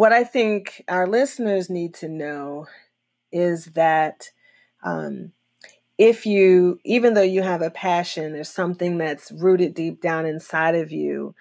what 0.00 0.14
I 0.14 0.24
think 0.24 0.82
our 0.88 1.06
listeners 1.06 1.68
need 1.68 1.92
to 1.96 2.08
know 2.08 2.66
is 3.32 3.66
that 3.74 4.30
um, 4.82 5.32
if 5.98 6.24
you, 6.24 6.80
even 6.86 7.12
though 7.12 7.20
you 7.20 7.42
have 7.42 7.60
a 7.60 7.70
passion, 7.70 8.32
there's 8.32 8.48
something 8.48 8.96
that's 8.96 9.30
rooted 9.30 9.74
deep 9.74 10.00
down 10.00 10.24
inside 10.24 10.74
of 10.74 10.90
you, 10.90 11.34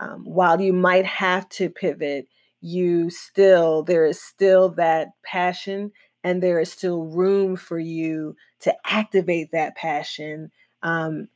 um, 0.00 0.24
while 0.24 0.58
you 0.58 0.72
might 0.72 1.04
have 1.04 1.46
to 1.50 1.68
pivot, 1.68 2.26
you 2.62 3.10
still, 3.10 3.82
there 3.82 4.06
is 4.06 4.18
still 4.18 4.70
that 4.70 5.08
passion 5.22 5.92
and 6.24 6.42
there 6.42 6.58
is 6.58 6.72
still 6.72 7.04
room 7.04 7.54
for 7.54 7.78
you 7.78 8.34
to 8.60 8.74
activate 8.86 9.52
that 9.52 9.76
passion. 9.76 10.50
Um, 10.82 11.28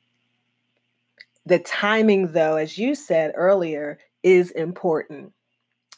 the 1.44 1.58
timing, 1.58 2.32
though, 2.32 2.56
as 2.56 2.78
you 2.78 2.94
said 2.94 3.32
earlier, 3.34 3.98
is 4.22 4.50
important. 4.52 5.34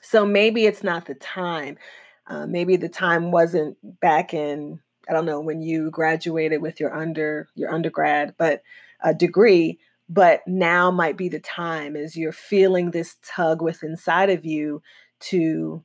So 0.02 0.26
maybe 0.26 0.66
it's 0.66 0.85
not 0.85 1.06
the 1.06 1.14
time. 1.14 1.78
Uh, 2.26 2.47
maybe 2.47 2.76
the 2.76 2.88
time 2.88 3.30
wasn't 3.30 3.76
back 4.00 4.35
in 4.35 4.80
I 5.09 5.12
don't 5.12 5.26
know 5.26 5.40
when 5.40 5.61
you 5.61 5.90
graduated 5.90 6.62
with 6.62 6.78
your 6.78 6.94
under 6.94 7.49
your 7.54 7.73
undergrad, 7.73 8.35
but 8.38 8.62
a 9.02 9.14
degree. 9.14 9.78
But 10.09 10.42
now 10.47 10.90
might 10.90 11.16
be 11.16 11.28
the 11.28 11.40
time 11.40 11.97
as 11.97 12.16
you're 12.16 12.32
feeling 12.32 12.90
this 12.90 13.16
tug 13.25 13.62
with 13.62 13.82
inside 13.82 14.30
of 14.30 14.44
you 14.44 14.82
to 15.21 15.82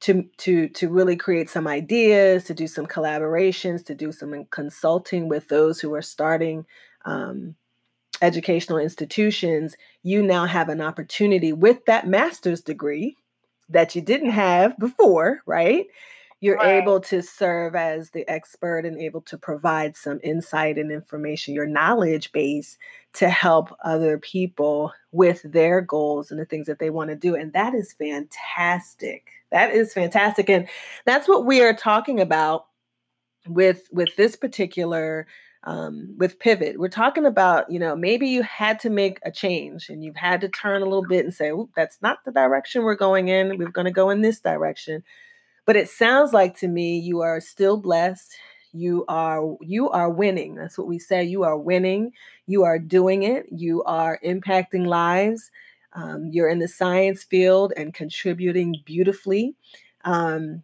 to 0.00 0.24
to 0.38 0.68
to 0.68 0.88
really 0.88 1.16
create 1.16 1.50
some 1.50 1.66
ideas, 1.66 2.44
to 2.44 2.54
do 2.54 2.66
some 2.66 2.86
collaborations, 2.86 3.84
to 3.86 3.94
do 3.94 4.12
some 4.12 4.46
consulting 4.50 5.28
with 5.28 5.48
those 5.48 5.80
who 5.80 5.92
are 5.94 6.02
starting 6.02 6.64
um, 7.04 7.54
educational 8.22 8.78
institutions. 8.78 9.76
You 10.02 10.22
now 10.22 10.46
have 10.46 10.68
an 10.70 10.80
opportunity 10.80 11.52
with 11.52 11.84
that 11.84 12.08
master's 12.08 12.62
degree 12.62 13.16
that 13.70 13.94
you 13.94 14.02
didn't 14.02 14.30
have 14.30 14.78
before, 14.78 15.40
right? 15.46 15.86
You're 16.40 16.56
right. 16.56 16.82
able 16.82 17.00
to 17.00 17.22
serve 17.22 17.74
as 17.74 18.10
the 18.10 18.28
expert 18.28 18.86
and 18.86 18.98
able 18.98 19.20
to 19.22 19.36
provide 19.36 19.94
some 19.94 20.20
insight 20.22 20.78
and 20.78 20.90
information, 20.90 21.54
your 21.54 21.66
knowledge 21.66 22.32
base 22.32 22.78
to 23.14 23.28
help 23.28 23.76
other 23.84 24.18
people 24.18 24.92
with 25.12 25.42
their 25.44 25.82
goals 25.82 26.30
and 26.30 26.40
the 26.40 26.46
things 26.46 26.66
that 26.66 26.78
they 26.78 26.88
want 26.88 27.10
to 27.10 27.16
do. 27.16 27.34
And 27.34 27.52
that 27.52 27.74
is 27.74 27.92
fantastic. 27.92 29.26
That 29.50 29.72
is 29.72 29.92
fantastic. 29.92 30.48
And 30.48 30.66
that's 31.04 31.28
what 31.28 31.44
we 31.44 31.60
are 31.62 31.74
talking 31.74 32.20
about 32.20 32.66
with 33.46 33.88
with 33.90 34.14
this 34.16 34.36
particular 34.36 35.26
um, 35.64 36.14
with 36.16 36.38
pivot 36.38 36.78
we're 36.78 36.88
talking 36.88 37.26
about 37.26 37.70
you 37.70 37.78
know 37.78 37.94
maybe 37.94 38.26
you 38.26 38.42
had 38.42 38.80
to 38.80 38.88
make 38.88 39.18
a 39.24 39.30
change 39.30 39.90
and 39.90 40.02
you've 40.02 40.16
had 40.16 40.40
to 40.40 40.48
turn 40.48 40.80
a 40.82 40.86
little 40.86 41.06
bit 41.06 41.24
and 41.24 41.34
say 41.34 41.52
that's 41.76 42.00
not 42.00 42.24
the 42.24 42.32
direction 42.32 42.82
we're 42.82 42.94
going 42.94 43.28
in. 43.28 43.58
We're 43.58 43.68
going 43.68 43.84
to 43.84 43.90
go 43.90 44.10
in 44.10 44.22
this 44.22 44.40
direction. 44.40 45.02
But 45.66 45.76
it 45.76 45.88
sounds 45.88 46.32
like 46.32 46.58
to 46.58 46.68
me 46.68 46.98
you 46.98 47.20
are 47.20 47.40
still 47.40 47.76
blessed. 47.76 48.34
You 48.72 49.04
are 49.08 49.56
you 49.60 49.90
are 49.90 50.10
winning. 50.10 50.54
That's 50.54 50.78
what 50.78 50.86
we 50.86 50.98
say. 50.98 51.24
You 51.24 51.42
are 51.42 51.58
winning. 51.58 52.12
You 52.46 52.64
are 52.64 52.78
doing 52.78 53.24
it. 53.24 53.46
You 53.50 53.82
are 53.84 54.18
impacting 54.24 54.86
lives. 54.86 55.50
Um, 55.92 56.28
you're 56.30 56.48
in 56.48 56.60
the 56.60 56.68
science 56.68 57.24
field 57.24 57.72
and 57.76 57.92
contributing 57.92 58.76
beautifully 58.84 59.56
um, 60.04 60.62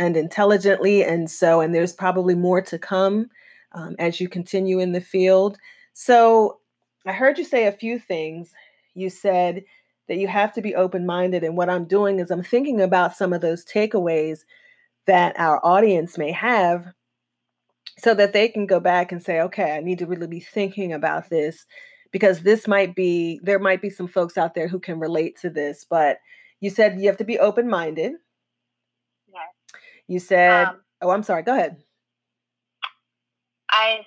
and 0.00 0.16
intelligently 0.16 1.04
and 1.04 1.30
so 1.30 1.60
and 1.60 1.72
there's 1.72 1.92
probably 1.92 2.34
more 2.34 2.60
to 2.60 2.76
come 2.76 3.30
um, 3.74 3.96
as 3.98 4.20
you 4.20 4.28
continue 4.28 4.78
in 4.78 4.92
the 4.92 5.00
field. 5.00 5.58
So 5.92 6.58
I 7.06 7.12
heard 7.12 7.38
you 7.38 7.44
say 7.44 7.66
a 7.66 7.72
few 7.72 7.98
things. 7.98 8.52
You 8.94 9.10
said 9.10 9.64
that 10.08 10.16
you 10.16 10.28
have 10.28 10.52
to 10.54 10.62
be 10.62 10.74
open 10.74 11.06
minded. 11.06 11.44
And 11.44 11.56
what 11.56 11.70
I'm 11.70 11.84
doing 11.84 12.18
is 12.20 12.30
I'm 12.30 12.42
thinking 12.42 12.80
about 12.80 13.16
some 13.16 13.32
of 13.32 13.40
those 13.40 13.64
takeaways 13.64 14.40
that 15.06 15.38
our 15.38 15.64
audience 15.64 16.16
may 16.16 16.32
have 16.32 16.86
so 17.98 18.14
that 18.14 18.32
they 18.32 18.48
can 18.48 18.66
go 18.66 18.80
back 18.80 19.12
and 19.12 19.22
say, 19.22 19.40
okay, 19.40 19.72
I 19.76 19.80
need 19.80 19.98
to 19.98 20.06
really 20.06 20.26
be 20.26 20.40
thinking 20.40 20.92
about 20.92 21.30
this 21.30 21.66
because 22.10 22.40
this 22.40 22.66
might 22.66 22.94
be, 22.94 23.40
there 23.42 23.58
might 23.58 23.82
be 23.82 23.90
some 23.90 24.08
folks 24.08 24.36
out 24.36 24.54
there 24.54 24.68
who 24.68 24.78
can 24.78 24.98
relate 24.98 25.38
to 25.40 25.50
this. 25.50 25.84
But 25.88 26.18
you 26.60 26.70
said 26.70 26.98
you 26.98 27.06
have 27.06 27.16
to 27.18 27.24
be 27.24 27.38
open 27.38 27.68
minded. 27.68 28.12
Yes. 29.32 29.42
You 30.06 30.18
said, 30.18 30.68
um, 30.68 30.80
oh, 31.02 31.10
I'm 31.10 31.22
sorry, 31.22 31.42
go 31.42 31.54
ahead. 31.54 31.83
I 33.74 34.00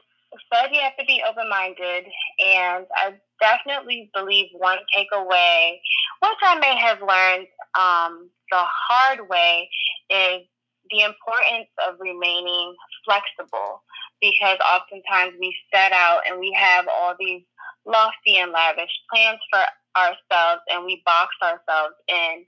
said 0.51 0.69
you 0.71 0.81
have 0.81 0.97
to 0.97 1.05
be 1.05 1.23
open 1.27 1.49
minded, 1.49 2.05
and 2.39 2.85
I 2.95 3.13
definitely 3.41 4.09
believe 4.13 4.47
one 4.53 4.79
takeaway, 4.95 5.77
which 6.21 6.39
I 6.41 6.59
may 6.59 6.77
have 6.77 6.99
learned 7.01 7.47
um, 7.77 8.29
the 8.51 8.63
hard 8.63 9.29
way, 9.29 9.69
is 10.09 10.41
the 10.89 11.01
importance 11.01 11.69
of 11.87 11.99
remaining 11.99 12.75
flexible 13.05 13.83
because 14.21 14.57
oftentimes 14.73 15.33
we 15.39 15.55
set 15.73 15.91
out 15.91 16.21
and 16.29 16.39
we 16.39 16.55
have 16.57 16.87
all 16.87 17.13
these 17.19 17.43
lofty 17.85 18.37
and 18.37 18.51
lavish 18.51 18.91
plans 19.13 19.39
for 19.51 19.61
ourselves 19.97 20.61
and 20.71 20.85
we 20.85 21.01
box 21.05 21.33
ourselves 21.43 21.95
in. 22.07 22.45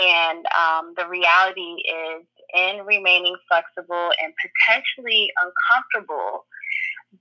And 0.00 0.46
um, 0.54 0.94
the 0.96 1.08
reality 1.08 1.82
is, 1.88 2.26
in 2.54 2.84
remaining 2.84 3.36
flexible 3.48 4.10
and 4.22 4.32
potentially 4.40 5.30
uncomfortable, 5.42 6.46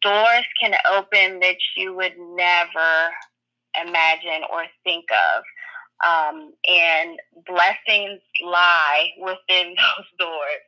doors 0.01 0.45
can 0.61 0.73
open 0.91 1.39
that 1.39 1.57
you 1.75 1.95
would 1.95 2.13
never 2.17 3.09
imagine 3.79 4.43
or 4.51 4.65
think 4.83 5.05
of. 5.11 5.43
Um, 6.01 6.53
and 6.65 7.19
blessings 7.45 8.21
lie 8.41 9.09
within 9.19 9.75
those 9.75 10.05
doors. 10.17 10.63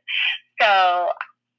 So 0.59 1.09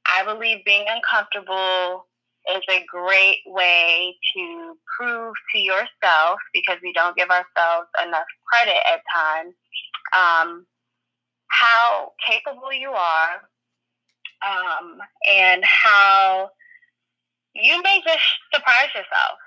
I 0.05 0.23
believe 0.25 0.63
being 0.65 0.85
uncomfortable 0.87 2.05
is 2.53 2.61
a 2.69 2.85
great 2.89 3.39
way 3.47 4.15
to 4.35 4.77
prove 4.97 5.33
to 5.53 5.59
yourself, 5.59 6.39
because 6.53 6.77
we 6.83 6.93
don't 6.93 7.15
give 7.15 7.29
ourselves 7.29 7.87
enough 8.05 8.27
credit 8.51 8.75
at 8.91 9.01
times, 9.13 9.53
um, 10.15 10.65
how 11.47 12.11
capable 12.27 12.73
you 12.73 12.89
are 12.89 13.33
um, 14.45 14.97
and 15.29 15.63
how 15.63 16.49
you 17.53 17.81
may 17.83 18.01
just 18.05 18.23
surprise 18.53 18.89
yourself 18.95 19.37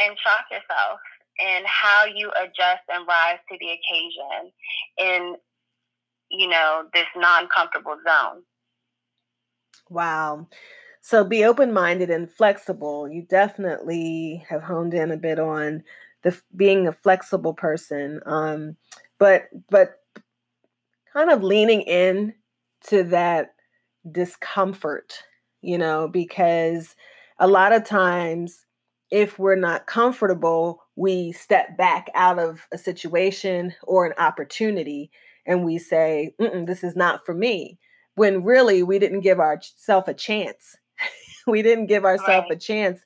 and 0.00 0.16
shock 0.18 0.46
yourself 0.50 1.00
in 1.38 1.64
how 1.66 2.04
you 2.04 2.30
adjust 2.40 2.82
and 2.88 3.06
rise 3.06 3.38
to 3.50 3.58
the 3.60 3.66
occasion 3.66 4.52
in 4.98 5.36
you 6.30 6.48
know 6.48 6.84
this 6.92 7.06
non-comfortable 7.16 7.96
zone. 8.06 8.42
Wow. 9.90 10.48
So 11.00 11.22
be 11.22 11.44
open-minded 11.44 12.10
and 12.10 12.30
flexible. 12.30 13.08
You 13.08 13.22
definitely 13.22 14.44
have 14.48 14.62
honed 14.62 14.92
in 14.92 15.12
a 15.12 15.16
bit 15.16 15.38
on 15.38 15.84
the 16.26 16.36
being 16.56 16.88
a 16.88 16.92
flexible 16.92 17.54
person 17.54 18.20
um 18.26 18.76
but 19.18 19.48
but 19.70 20.00
kind 21.16 21.30
of 21.30 21.42
leaning 21.42 21.82
in 21.82 22.34
to 22.88 23.02
that 23.02 23.54
discomfort 24.12 25.14
you 25.62 25.78
know 25.78 26.08
because 26.08 26.94
a 27.38 27.46
lot 27.46 27.72
of 27.72 27.84
times 27.84 28.66
if 29.10 29.38
we're 29.38 29.56
not 29.56 29.86
comfortable, 29.86 30.82
we 30.96 31.32
step 31.32 31.76
back 31.76 32.10
out 32.14 32.38
of 32.38 32.66
a 32.72 32.78
situation 32.78 33.74
or 33.82 34.06
an 34.06 34.12
opportunity 34.18 35.10
and 35.46 35.64
we 35.64 35.78
say, 35.78 36.34
this 36.38 36.82
is 36.82 36.96
not 36.96 37.24
for 37.24 37.34
me. 37.34 37.78
When 38.16 38.42
really 38.42 38.82
we 38.82 38.98
didn't 38.98 39.20
give 39.20 39.38
ourselves 39.38 40.08
a 40.08 40.14
chance. 40.14 40.76
we 41.46 41.62
didn't 41.62 41.86
give 41.86 42.04
ourselves 42.04 42.46
right. 42.48 42.56
a 42.56 42.56
chance. 42.56 43.00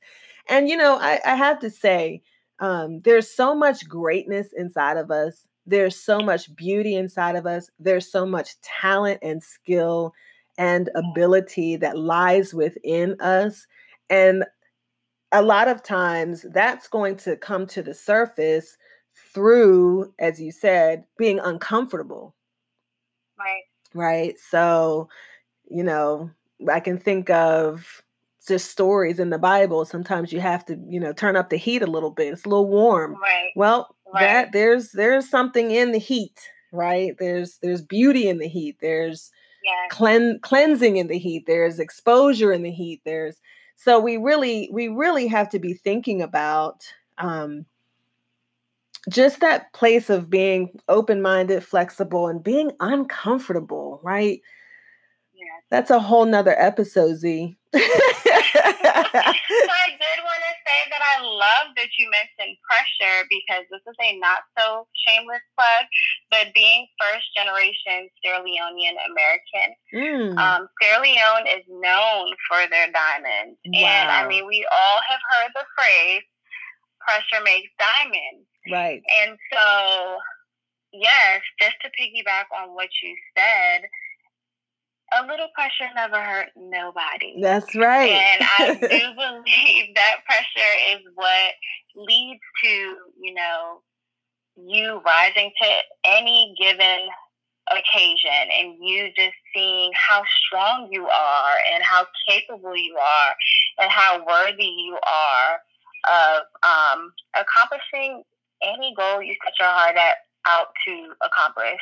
And, 0.48 0.68
you 0.68 0.76
know, 0.76 0.96
I, 0.98 1.20
I 1.24 1.34
have 1.34 1.58
to 1.60 1.70
say, 1.70 2.22
um, 2.60 3.00
there's 3.04 3.28
so 3.28 3.54
much 3.54 3.88
greatness 3.88 4.48
inside 4.56 4.96
of 4.96 5.10
us. 5.10 5.46
There's 5.70 5.96
so 5.96 6.20
much 6.20 6.54
beauty 6.56 6.96
inside 6.96 7.36
of 7.36 7.46
us. 7.46 7.70
There's 7.78 8.10
so 8.10 8.26
much 8.26 8.60
talent 8.60 9.20
and 9.22 9.42
skill 9.42 10.12
and 10.58 10.90
ability 10.94 11.76
that 11.76 11.96
lies 11.96 12.52
within 12.52 13.18
us 13.20 13.66
and 14.10 14.44
a 15.32 15.42
lot 15.42 15.68
of 15.68 15.82
times 15.82 16.44
that's 16.52 16.88
going 16.88 17.16
to 17.16 17.36
come 17.36 17.66
to 17.68 17.82
the 17.82 17.94
surface 17.94 18.76
through, 19.32 20.12
as 20.18 20.40
you 20.40 20.50
said, 20.50 21.04
being 21.16 21.38
uncomfortable. 21.38 22.34
Right. 23.38 23.62
Right. 23.94 24.34
So, 24.38 25.08
you 25.68 25.84
know, 25.84 26.30
I 26.70 26.80
can 26.80 26.98
think 26.98 27.30
of 27.30 28.02
just 28.46 28.70
stories 28.70 29.20
in 29.20 29.30
the 29.30 29.38
Bible. 29.38 29.84
Sometimes 29.84 30.32
you 30.32 30.40
have 30.40 30.64
to, 30.66 30.76
you 30.88 30.98
know, 30.98 31.12
turn 31.12 31.36
up 31.36 31.50
the 31.50 31.56
heat 31.56 31.82
a 31.82 31.86
little 31.86 32.10
bit. 32.10 32.32
It's 32.32 32.44
a 32.44 32.48
little 32.48 32.68
warm. 32.68 33.14
Right. 33.14 33.50
Well, 33.54 33.94
right. 34.12 34.20
that 34.20 34.52
there's 34.52 34.92
there's 34.92 35.28
something 35.28 35.70
in 35.70 35.92
the 35.92 35.98
heat, 35.98 36.38
right? 36.72 37.16
There's 37.18 37.58
there's 37.58 37.82
beauty 37.82 38.28
in 38.28 38.38
the 38.38 38.48
heat. 38.48 38.76
There's 38.80 39.30
yeah. 39.64 39.88
clean, 39.90 40.38
cleansing 40.40 40.96
in 40.96 41.08
the 41.08 41.18
heat. 41.18 41.44
There's 41.46 41.78
exposure 41.78 42.52
in 42.52 42.62
the 42.62 42.70
heat. 42.70 43.02
There's 43.04 43.36
so 43.76 43.98
we 43.98 44.16
really 44.16 44.68
we 44.72 44.88
really 44.88 45.26
have 45.26 45.48
to 45.50 45.58
be 45.58 45.74
thinking 45.74 46.22
about 46.22 46.84
um, 47.18 47.64
just 49.08 49.40
that 49.40 49.72
place 49.72 50.10
of 50.10 50.28
being 50.28 50.78
open 50.88 51.22
minded, 51.22 51.64
flexible, 51.64 52.28
and 52.28 52.44
being 52.44 52.72
uncomfortable, 52.80 54.00
right? 54.02 54.40
Yeah. 55.34 55.44
That's 55.70 55.90
a 55.90 55.98
whole 55.98 56.26
nother 56.26 56.54
episode, 56.58 57.16
Z. 57.16 57.56
so 57.72 57.80
I 57.80 57.88
did 59.96 60.18
want 60.24 60.42
to 60.42 60.54
say 60.66 60.80
that 60.90 61.02
I 61.02 61.22
love 61.22 61.74
that 61.76 61.88
you 61.98 62.10
mentioned 62.10 62.56
because 63.28 63.64
this 63.70 63.82
is 63.84 63.96
a 64.00 64.18
not 64.18 64.46
so 64.58 64.86
shameless 65.06 65.44
plug, 65.58 65.84
but 66.30 66.54
being 66.54 66.86
first 66.96 67.26
generation 67.36 68.08
Sierra 68.22 68.40
Leonean 68.40 68.96
American, 69.10 69.68
mm. 69.92 70.38
um, 70.38 70.68
Sierra 70.80 71.02
Leone 71.02 71.46
is 71.46 71.64
known 71.68 72.32
for 72.48 72.64
their 72.70 72.88
diamonds. 72.92 73.58
Wow. 73.66 73.84
And 73.84 74.10
I 74.10 74.28
mean, 74.28 74.46
we 74.46 74.66
all 74.70 75.00
have 75.08 75.20
heard 75.32 75.50
the 75.54 75.66
phrase, 75.76 76.22
pressure 77.00 77.42
makes 77.44 77.70
diamonds. 77.78 78.46
Right. 78.70 79.02
And 79.22 79.38
so, 79.52 80.16
yes, 80.92 81.40
just 81.60 81.76
to 81.82 81.88
piggyback 81.98 82.48
on 82.56 82.74
what 82.74 82.88
you 83.02 83.16
said, 83.36 83.88
a 85.12 85.26
little 85.26 85.48
pressure 85.54 85.92
never 85.94 86.20
hurt 86.20 86.48
nobody. 86.56 87.40
That's 87.40 87.74
right. 87.74 88.10
And 88.10 88.42
I 88.58 88.74
do 88.74 88.88
believe 88.88 89.94
that 89.94 90.24
pressure 90.24 90.74
is 90.92 91.00
what 91.14 91.54
leads 91.96 92.40
to, 92.64 92.68
you 92.68 93.34
know, 93.34 93.82
you 94.56 95.00
rising 95.04 95.50
to 95.60 95.68
any 96.04 96.54
given 96.60 97.08
occasion 97.70 98.50
and 98.58 98.76
you 98.80 99.08
just 99.16 99.36
seeing 99.54 99.90
how 99.94 100.22
strong 100.46 100.88
you 100.90 101.06
are 101.06 101.54
and 101.72 101.82
how 101.82 102.06
capable 102.28 102.76
you 102.76 102.96
are 102.96 103.34
and 103.78 103.90
how 103.90 104.24
worthy 104.26 104.64
you 104.64 104.98
are 105.06 105.60
of 106.08 106.42
um, 106.62 107.12
accomplishing 107.38 108.22
any 108.62 108.94
goal 108.96 109.22
you 109.22 109.34
set 109.44 109.54
your 109.58 109.68
heart 109.68 109.96
at, 109.96 110.16
out 110.46 110.68
to 110.86 111.12
accomplish. 111.24 111.80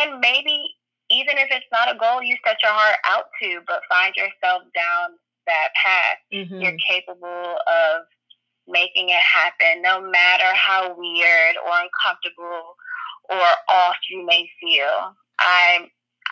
And 0.00 0.20
maybe 0.20 0.62
even 1.10 1.38
if 1.38 1.48
it's 1.50 1.66
not 1.72 1.94
a 1.94 1.98
goal 1.98 2.22
you 2.22 2.36
set 2.46 2.62
your 2.62 2.72
heart 2.72 2.96
out 3.06 3.24
to, 3.42 3.60
but 3.66 3.82
find 3.88 4.14
yourself 4.16 4.62
down 4.74 5.16
that 5.46 5.68
path, 5.84 6.18
mm-hmm. 6.32 6.60
you're 6.60 6.76
capable 6.86 7.56
of 7.66 8.04
making 8.66 9.08
it 9.08 9.22
happen, 9.22 9.82
no 9.82 10.00
matter 10.00 10.52
how 10.54 10.94
weird 10.96 11.56
or 11.64 11.72
uncomfortable 11.72 12.76
or 13.30 13.48
off 13.68 13.96
you 14.10 14.24
may 14.24 14.48
feel. 14.60 15.14
I'm 15.40 15.88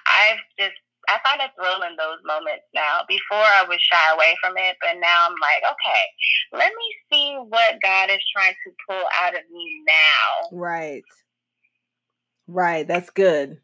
I've 0.06 0.38
just 0.58 0.76
I 1.08 1.18
find 1.24 1.40
a 1.40 1.50
thrill 1.54 1.88
in 1.88 1.96
those 1.96 2.18
moments 2.24 2.64
now. 2.74 3.00
Before 3.08 3.38
I 3.38 3.64
would 3.66 3.80
shy 3.80 4.12
away 4.12 4.36
from 4.42 4.54
it, 4.56 4.76
but 4.80 4.98
now 5.00 5.28
I'm 5.28 5.36
like, 5.40 5.62
okay, 5.62 6.58
let 6.58 6.72
me 6.74 6.94
see 7.12 7.36
what 7.48 7.80
God 7.82 8.10
is 8.10 8.20
trying 8.34 8.54
to 8.54 8.72
pull 8.88 9.04
out 9.22 9.34
of 9.34 9.42
me 9.52 9.82
now. 9.86 10.56
Right. 10.56 11.04
Right. 12.48 12.86
That's 12.86 13.10
good. 13.10 13.58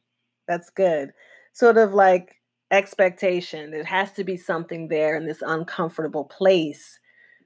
That's 0.47 0.71
good. 0.71 1.13
Sort 1.53 1.79
of 1.79 1.95
like 1.95 2.37
expectation. 2.71 3.71
There 3.71 3.85
has 3.85 4.13
to 4.13 4.25
be 4.25 4.37
something 4.37 4.89
there 4.89 5.17
in 5.17 5.27
this 5.27 5.43
uncomfortable 5.47 6.25
place. 6.25 6.99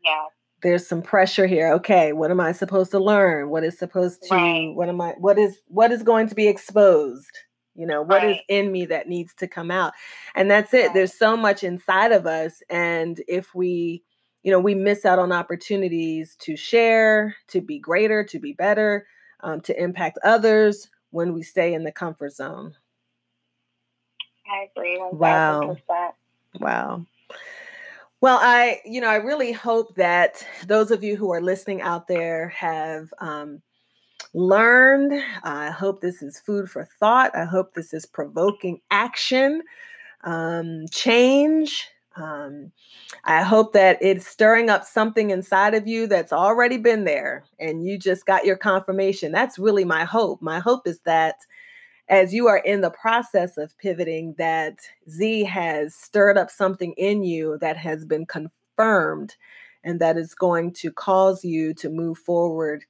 Yeah. 0.04 0.26
There's 0.62 0.86
some 0.86 1.02
pressure 1.02 1.46
here. 1.46 1.72
Okay, 1.74 2.12
what 2.12 2.30
am 2.30 2.40
I 2.40 2.52
supposed 2.52 2.90
to 2.92 2.98
learn? 2.98 3.50
What 3.50 3.64
is 3.64 3.78
supposed 3.78 4.22
to 4.24 4.34
right. 4.34 4.74
what 4.74 4.88
am 4.88 5.00
I 5.00 5.10
what 5.18 5.38
is 5.38 5.58
what 5.68 5.92
is 5.92 6.02
going 6.02 6.28
to 6.28 6.34
be 6.34 6.48
exposed? 6.48 7.30
You 7.74 7.86
know, 7.86 8.00
what 8.00 8.22
right. 8.22 8.36
is 8.36 8.42
in 8.48 8.72
me 8.72 8.86
that 8.86 9.08
needs 9.08 9.34
to 9.34 9.46
come 9.46 9.70
out? 9.70 9.92
And 10.34 10.50
that's 10.50 10.72
it. 10.72 10.86
Right. 10.86 10.94
There's 10.94 11.12
so 11.12 11.36
much 11.36 11.62
inside 11.62 12.10
of 12.10 12.26
us. 12.26 12.62
And 12.70 13.22
if 13.28 13.54
we, 13.54 14.02
you 14.42 14.50
know, 14.50 14.58
we 14.58 14.74
miss 14.74 15.04
out 15.04 15.18
on 15.18 15.30
opportunities 15.30 16.36
to 16.40 16.56
share, 16.56 17.36
to 17.48 17.60
be 17.60 17.78
greater, 17.78 18.24
to 18.24 18.38
be 18.38 18.54
better, 18.54 19.06
um, 19.40 19.60
to 19.62 19.80
impact 19.80 20.18
others 20.24 20.88
when 21.10 21.34
we 21.34 21.42
stay 21.42 21.74
in 21.74 21.84
the 21.84 21.92
comfort 21.92 22.32
zone. 22.32 22.74
I 24.50 24.68
agree. 24.70 24.98
100%. 24.98 25.12
Wow. 25.18 25.76
Wow. 26.60 27.06
Well, 28.20 28.38
I, 28.40 28.80
you 28.84 29.00
know, 29.00 29.08
I 29.08 29.16
really 29.16 29.52
hope 29.52 29.94
that 29.96 30.44
those 30.66 30.90
of 30.90 31.04
you 31.04 31.16
who 31.16 31.32
are 31.32 31.42
listening 31.42 31.82
out 31.82 32.08
there 32.08 32.48
have 32.48 33.12
um, 33.20 33.60
learned. 34.32 35.12
I 35.42 35.70
hope 35.70 36.00
this 36.00 36.22
is 36.22 36.40
food 36.40 36.70
for 36.70 36.88
thought. 36.98 37.36
I 37.36 37.44
hope 37.44 37.74
this 37.74 37.92
is 37.92 38.06
provoking 38.06 38.80
action, 38.90 39.62
um, 40.24 40.86
change. 40.90 41.88
Um, 42.16 42.72
I 43.24 43.42
hope 43.42 43.74
that 43.74 43.98
it's 44.00 44.26
stirring 44.26 44.70
up 44.70 44.84
something 44.84 45.30
inside 45.30 45.74
of 45.74 45.86
you 45.86 46.06
that's 46.06 46.32
already 46.32 46.78
been 46.78 47.04
there 47.04 47.44
and 47.60 47.84
you 47.84 47.98
just 47.98 48.24
got 48.24 48.46
your 48.46 48.56
confirmation. 48.56 49.32
That's 49.32 49.58
really 49.58 49.84
my 49.84 50.04
hope. 50.04 50.40
My 50.40 50.58
hope 50.58 50.86
is 50.86 51.00
that 51.00 51.36
as 52.08 52.32
you 52.32 52.46
are 52.48 52.58
in 52.58 52.80
the 52.80 52.90
process 52.90 53.56
of 53.56 53.76
pivoting, 53.78 54.34
that 54.38 54.78
Z 55.10 55.44
has 55.44 55.94
stirred 55.94 56.38
up 56.38 56.50
something 56.50 56.92
in 56.96 57.24
you 57.24 57.58
that 57.60 57.76
has 57.76 58.04
been 58.04 58.26
confirmed 58.26 59.36
and 59.82 60.00
that 60.00 60.16
is 60.16 60.34
going 60.34 60.72
to 60.74 60.92
cause 60.92 61.44
you 61.44 61.74
to 61.74 61.88
move 61.88 62.18
forward 62.18 62.84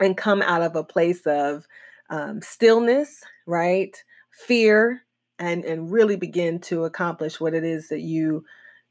and 0.00 0.16
come 0.16 0.42
out 0.42 0.62
of 0.62 0.76
a 0.76 0.84
place 0.84 1.26
of 1.26 1.66
um, 2.10 2.40
stillness, 2.42 3.22
right? 3.46 3.96
Fear, 4.32 5.02
and 5.38 5.64
and 5.64 5.90
really 5.90 6.16
begin 6.16 6.60
to 6.60 6.84
accomplish 6.84 7.40
what 7.40 7.54
it 7.54 7.64
is 7.64 7.88
that 7.88 8.00
you 8.00 8.44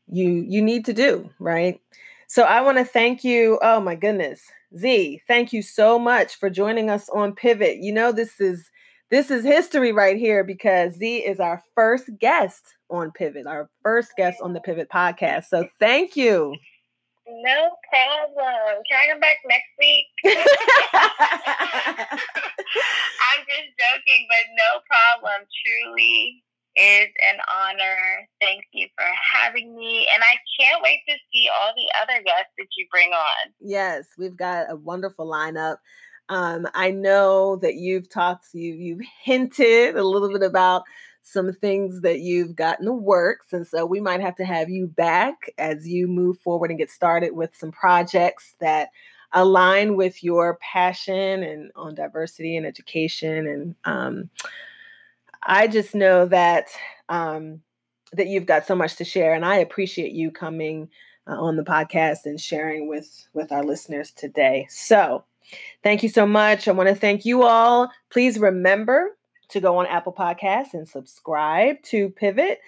you 0.08 0.46
you 0.48 0.62
need 0.62 0.86
to 0.86 0.94
do, 0.94 1.30
right? 1.40 1.80
So 2.28 2.44
I 2.44 2.62
want 2.62 2.78
to 2.78 2.86
thank 2.86 3.24
you. 3.24 3.60
Oh 3.62 3.80
my 3.80 3.96
goodness, 3.96 4.42
Z, 4.78 5.22
thank 5.28 5.54
you 5.54 5.62
so 5.62 6.00
much 6.00 6.36
for 6.36 6.50
joining 6.50 6.90
us 6.90 7.10
on 7.10 7.36
Pivot. 7.36 7.78
You 7.78 7.94
know 7.94 8.12
this 8.12 8.40
is 8.42 8.70
this 9.14 9.30
is 9.30 9.46
history 9.46 9.92
right 9.92 10.18
here 10.18 10.44
because 10.44 10.94
Z 10.96 11.18
is 11.18 11.40
our 11.40 11.62
first 11.76 12.10
guest 12.20 12.64
on 12.90 13.12
Pivot, 13.12 13.46
our 13.46 13.70
first 13.84 14.10
guest 14.18 14.40
on 14.42 14.54
the 14.54 14.60
Pivot 14.60 14.90
podcast. 14.92 15.46
So 15.52 15.68
thank 15.80 16.18
you. 16.18 16.56
No 17.28 17.70
problem. 17.92 18.82
Can 18.90 18.98
I 19.00 19.08
come 19.12 19.20
back 19.20 19.38
next 19.46 19.70
week? 19.78 20.06
I'm 20.26 20.36
just 23.46 23.70
joking, 23.78 24.26
but 24.28 24.50
no 24.58 24.82
problem. 24.90 25.46
Truly 25.64 26.44
is 26.76 27.08
an 27.30 27.38
honor. 27.56 28.28
Thank 28.42 28.64
you 28.74 28.88
for 28.98 29.06
having 29.32 29.76
me. 29.76 30.08
And 30.12 30.24
I 30.24 30.38
can't 30.60 30.82
wait 30.82 31.02
to 31.08 31.14
see 31.32 31.50
all 31.54 31.72
the 31.76 31.88
other 32.02 32.24
guests 32.24 32.54
that 32.58 32.68
you 32.76 32.88
bring 32.92 33.12
on. 33.12 33.54
Yes, 33.62 34.08
we've 34.18 34.36
got 34.36 34.72
a 34.72 34.76
wonderful 34.76 35.28
lineup. 35.30 35.78
Um, 36.34 36.68
I 36.74 36.90
know 36.90 37.58
that 37.58 37.76
you've 37.76 38.10
talked, 38.10 38.48
you 38.54 38.74
you've 38.74 39.02
hinted 39.22 39.96
a 39.96 40.04
little 40.04 40.32
bit 40.32 40.42
about 40.42 40.82
some 41.22 41.54
things 41.54 42.02
that 42.02 42.22
you've 42.22 42.56
got 42.56 42.80
in 42.80 42.86
the 42.86 42.94
works. 42.94 43.54
And 43.54 43.68
so 43.68 43.86
we 43.86 44.02
might 44.02 44.20
have 44.20 44.36
to 44.38 44.46
have 44.46 44.68
you 44.68 44.88
back 44.88 45.52
as 45.60 45.88
you 45.88 46.08
move 46.08 46.40
forward 46.40 46.72
and 46.72 46.80
get 46.80 46.90
started 46.90 47.34
with 47.34 47.56
some 47.56 47.72
projects 47.72 48.56
that 48.60 48.90
align 49.32 49.96
with 49.96 50.24
your 50.24 50.58
passion 50.58 51.44
and 51.44 51.72
on 51.76 51.94
diversity 51.94 52.58
and 52.58 52.66
education. 52.66 53.46
And 53.46 53.76
um, 53.86 54.30
I 55.44 55.68
just 55.68 55.94
know 55.94 56.26
that 56.26 56.70
um, 57.10 57.62
that 58.12 58.28
you've 58.28 58.48
got 58.48 58.66
so 58.66 58.76
much 58.76 58.96
to 58.96 59.06
share, 59.06 59.36
and 59.36 59.46
I 59.46 59.58
appreciate 59.58 60.14
you 60.14 60.32
coming 60.32 60.90
uh, 61.28 61.40
on 61.40 61.58
the 61.58 61.64
podcast 61.64 62.26
and 62.26 62.42
sharing 62.42 62.88
with 62.88 63.28
with 63.34 63.52
our 63.52 63.64
listeners 63.64 64.10
today. 64.10 64.66
So. 64.72 65.26
Thank 65.84 66.04
you 66.04 66.10
so 66.10 66.26
much. 66.26 66.68
I 66.68 66.72
want 66.72 66.90
to 66.90 66.96
thank 66.96 67.26
you 67.26 67.44
all. 67.44 67.92
Please 68.10 68.40
remember 68.40 69.18
to 69.50 69.60
go 69.60 69.78
on 69.78 69.86
Apple 69.88 70.14
Podcasts 70.14 70.74
and 70.74 70.88
subscribe 70.88 71.82
to 71.84 72.10
Pivot. 72.10 72.60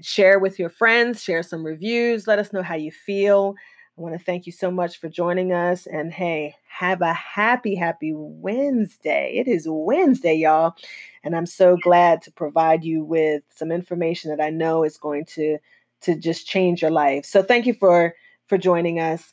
Share 0.00 0.38
with 0.38 0.58
your 0.58 0.70
friends, 0.70 1.22
share 1.22 1.42
some 1.42 1.64
reviews, 1.64 2.26
let 2.26 2.38
us 2.38 2.52
know 2.52 2.62
how 2.62 2.74
you 2.74 2.90
feel. 2.90 3.54
I 3.96 4.00
want 4.00 4.18
to 4.18 4.24
thank 4.24 4.44
you 4.44 4.50
so 4.50 4.72
much 4.72 4.98
for 4.98 5.08
joining 5.08 5.52
us. 5.52 5.86
And 5.86 6.12
hey, 6.12 6.56
have 6.66 7.00
a 7.00 7.12
happy, 7.12 7.76
happy 7.76 8.12
Wednesday. 8.12 9.34
It 9.36 9.46
is 9.46 9.66
Wednesday, 9.68 10.34
y'all. 10.34 10.74
And 11.22 11.36
I'm 11.36 11.46
so 11.46 11.76
glad 11.76 12.20
to 12.22 12.32
provide 12.32 12.82
you 12.82 13.04
with 13.04 13.44
some 13.54 13.70
information 13.70 14.30
that 14.30 14.42
I 14.42 14.50
know 14.50 14.82
is 14.82 14.96
going 14.96 15.26
to, 15.26 15.58
to 16.02 16.16
just 16.16 16.44
change 16.44 16.82
your 16.82 16.90
life. 16.90 17.24
So 17.24 17.40
thank 17.40 17.66
you 17.66 17.74
for, 17.74 18.16
for 18.48 18.58
joining 18.58 18.98
us 18.98 19.32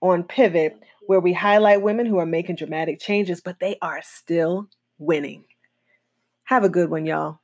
on 0.00 0.22
Pivot, 0.22 0.82
where 1.06 1.20
we 1.20 1.32
highlight 1.32 1.82
women 1.82 2.06
who 2.06 2.18
are 2.18 2.26
making 2.26 2.56
dramatic 2.56 3.00
changes, 3.00 3.40
but 3.40 3.60
they 3.60 3.76
are 3.82 4.00
still 4.02 4.68
winning. 4.98 5.44
Have 6.44 6.64
a 6.64 6.68
good 6.68 6.90
one, 6.90 7.06
y'all. 7.06 7.40